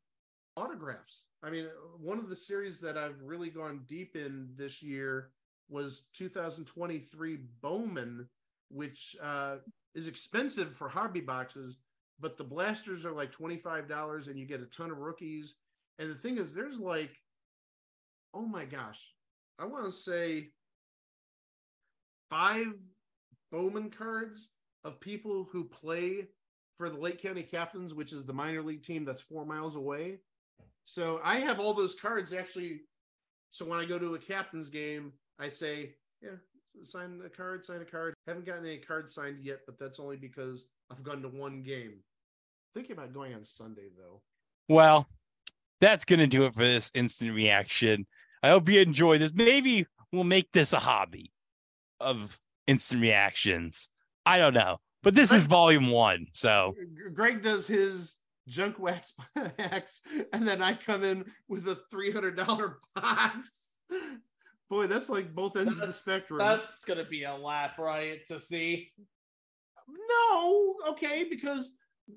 autographs. 0.55 1.23
I 1.43 1.49
mean, 1.49 1.67
one 1.99 2.17
of 2.17 2.29
the 2.29 2.35
series 2.35 2.79
that 2.81 2.97
I've 2.97 3.21
really 3.21 3.49
gone 3.49 3.81
deep 3.87 4.15
in 4.15 4.49
this 4.55 4.81
year 4.81 5.31
was 5.69 6.03
2023 6.13 7.39
Bowman, 7.61 8.27
which 8.69 9.15
uh, 9.21 9.57
is 9.95 10.07
expensive 10.07 10.75
for 10.75 10.89
hobby 10.89 11.21
boxes, 11.21 11.77
but 12.19 12.37
the 12.37 12.43
blasters 12.43 13.05
are 13.05 13.11
like 13.11 13.31
$25 13.31 14.27
and 14.27 14.37
you 14.37 14.45
get 14.45 14.61
a 14.61 14.65
ton 14.65 14.91
of 14.91 14.97
rookies. 14.97 15.55
And 15.97 16.09
the 16.09 16.15
thing 16.15 16.37
is, 16.37 16.53
there's 16.53 16.79
like, 16.79 17.11
oh 18.33 18.45
my 18.45 18.65
gosh, 18.65 19.13
I 19.57 19.65
want 19.65 19.85
to 19.85 19.91
say 19.91 20.49
five 22.29 22.73
Bowman 23.51 23.89
cards 23.89 24.49
of 24.83 24.99
people 24.99 25.47
who 25.51 25.63
play 25.65 26.27
for 26.77 26.89
the 26.89 26.97
Lake 26.97 27.21
County 27.21 27.43
Captains, 27.43 27.93
which 27.93 28.13
is 28.13 28.25
the 28.25 28.33
minor 28.33 28.61
league 28.61 28.83
team 28.83 29.03
that's 29.03 29.21
four 29.21 29.45
miles 29.45 29.75
away. 29.75 30.19
So 30.85 31.19
I 31.23 31.39
have 31.39 31.59
all 31.59 31.73
those 31.73 31.95
cards 31.95 32.33
actually. 32.33 32.81
So 33.49 33.65
when 33.65 33.79
I 33.79 33.85
go 33.85 33.99
to 33.99 34.15
a 34.15 34.19
captain's 34.19 34.69
game, 34.69 35.11
I 35.39 35.49
say, 35.49 35.95
yeah, 36.21 36.37
sign 36.83 37.21
a 37.25 37.29
card, 37.29 37.63
sign 37.65 37.81
a 37.81 37.85
card. 37.85 38.13
Haven't 38.27 38.45
gotten 38.45 38.65
any 38.65 38.77
cards 38.77 39.13
signed 39.13 39.39
yet, 39.41 39.59
but 39.65 39.77
that's 39.79 39.99
only 39.99 40.17
because 40.17 40.65
I've 40.91 41.03
gone 41.03 41.21
to 41.21 41.29
one 41.29 41.63
game. 41.63 41.99
Thinking 42.73 42.93
about 42.93 43.13
going 43.13 43.33
on 43.33 43.43
Sunday 43.43 43.89
though. 43.97 44.21
Well, 44.67 45.07
that's 45.79 46.05
going 46.05 46.19
to 46.19 46.27
do 46.27 46.45
it 46.45 46.53
for 46.53 46.61
this 46.61 46.91
instant 46.93 47.33
reaction. 47.33 48.05
I 48.43 48.49
hope 48.49 48.69
you 48.69 48.79
enjoy 48.79 49.17
this. 49.17 49.33
Maybe 49.33 49.87
we'll 50.11 50.23
make 50.23 50.51
this 50.51 50.73
a 50.73 50.79
hobby 50.79 51.31
of 51.99 52.39
instant 52.67 53.01
reactions. 53.01 53.89
I 54.25 54.37
don't 54.37 54.53
know, 54.53 54.77
but 55.03 55.15
this 55.15 55.31
is 55.31 55.43
volume 55.43 55.89
one. 55.89 56.27
So 56.33 56.75
Greg 57.13 57.41
does 57.41 57.67
his 57.67 58.15
junk 58.47 58.79
wax 58.79 59.13
box, 59.57 60.01
and 60.33 60.47
then 60.47 60.61
I 60.61 60.73
come 60.73 61.03
in 61.03 61.25
with 61.47 61.67
a 61.67 61.79
three 61.89 62.11
hundred 62.11 62.35
dollar 62.35 62.77
box. 62.95 63.51
Boy, 64.69 64.87
that's 64.87 65.09
like 65.09 65.33
both 65.33 65.55
ends 65.55 65.79
of 65.79 65.87
the 65.87 65.93
spectrum. 65.93 66.39
That's 66.39 66.79
gonna 66.85 67.05
be 67.05 67.23
a 67.23 67.35
laugh 67.35 67.79
riot 67.79 68.27
to 68.27 68.39
see. 68.39 68.91
No, 69.87 70.75
okay, 70.89 71.25
because 71.27 71.73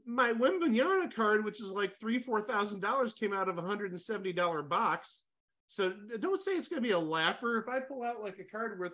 my 0.07 0.33
Wembanyama 0.33 1.15
card, 1.15 1.45
which 1.45 1.61
is 1.61 1.71
like 1.71 1.99
three, 1.99 2.19
four 2.19 2.43
thousand 2.43 2.81
dollars, 2.81 3.13
came 3.13 3.33
out 3.33 3.49
of 3.49 3.59
a 3.59 3.63
hundred 3.63 3.91
and 3.91 4.01
seventy 4.01 4.33
dollar 4.33 4.63
box. 4.63 5.23
So 5.69 5.95
don't 6.21 6.41
say 6.41 6.53
it's 6.53 6.69
going 6.69 6.83
to 6.83 6.87
be 6.87 6.93
a 6.93 6.99
laugher. 6.99 7.59
If 7.59 7.69
I 7.69 7.81
pull 7.81 8.03
out 8.03 8.23
like 8.23 8.39
a 8.39 8.45
card 8.45 8.79
worth 8.79 8.93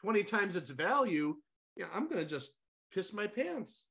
twenty 0.00 0.22
times 0.22 0.56
its 0.56 0.70
value, 0.70 1.36
yeah, 1.76 1.86
I'm 1.94 2.08
going 2.08 2.22
to 2.22 2.24
just 2.24 2.50
piss 2.92 3.12
my 3.12 3.26
pants. 3.26 3.84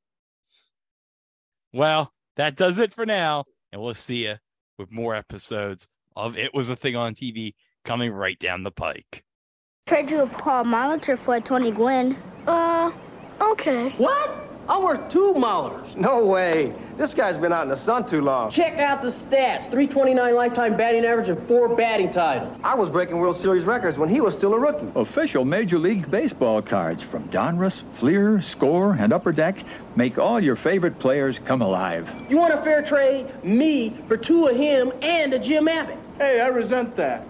Well, 1.72 2.12
that 2.38 2.56
does 2.56 2.80
it 2.80 2.94
for 2.94 3.06
now. 3.06 3.46
And 3.72 3.82
we'll 3.82 3.94
see 3.94 4.26
you 4.26 4.36
with 4.80 4.91
more 4.91 5.13
episodes 5.13 5.88
of 6.15 6.38
It 6.38 6.54
Was 6.54 6.70
a 6.70 6.76
Thing 6.76 6.96
on 6.96 7.13
TV 7.13 7.54
coming 7.86 8.12
right 8.12 8.38
down 8.39 8.63
the 8.63 8.71
pike. 8.71 9.24
Trade 9.88 10.10
you 10.10 10.21
a 10.24 10.28
Paul 10.28 10.65
Molitor 10.65 11.17
for 11.17 11.36
a 11.36 11.41
Tony 11.41 11.71
Gwynn. 11.71 12.17
Uh, 12.48 12.91
okay. 13.39 13.91
What? 13.91 14.41
I'm 14.67 14.82
worth 14.82 15.12
two 15.12 15.36
Maulers. 15.36 15.95
No 15.95 16.26
way. 16.26 16.74
This 16.98 17.13
guy's 17.13 17.38
been 17.38 17.54
out 17.54 17.63
in 17.63 17.69
the 17.69 17.78
sun 17.78 18.10
too 18.10 18.21
long. 18.21 18.50
Check 18.50 18.80
out 18.80 19.04
the 19.04 19.10
stats 19.10 19.69
329 19.69 20.34
lifetime 20.34 20.76
batting 20.76 21.06
average 21.06 21.30
and 21.30 21.48
four 21.48 21.76
batting 21.76 22.10
titles. 22.10 22.58
I 22.63 22.74
was 22.74 22.89
breaking 22.89 23.19
World 23.19 23.38
Series 23.38 23.63
records 23.63 24.00
when 24.00 24.10
he 24.10 24.21
was 24.21 24.34
still 24.34 24.56
a 24.56 24.60
rookie. 24.60 24.88
Official 24.95 25.45
Major 25.45 25.78
League 25.78 26.10
Baseball 26.10 26.63
cards 26.63 27.04
from 27.04 27.30
Donruss, 27.30 27.84
Fleer, 27.98 28.41
Score, 28.41 28.93
and 28.93 29.13
Upper 29.13 29.32
Deck 29.32 29.63
make 29.95 30.17
all 30.17 30.39
your 30.39 30.56
favorite 30.56 30.98
players 30.98 31.38
come 31.45 31.62
alive. 31.62 32.10
You 32.28 32.38
want 32.38 32.56
a 32.56 32.62
fair 32.63 32.82
trade? 32.82 33.28
Me 33.43 33.95
for 34.08 34.17
two 34.17 34.48
of 34.48 34.56
him 34.56 34.91
and 35.04 35.32
a 35.32 35.38
Jim 35.38 35.67
Abbott. 35.67 36.00
Hey, 36.17 36.41
I 36.41 36.48
resent 36.48 36.95
that. 36.95 37.24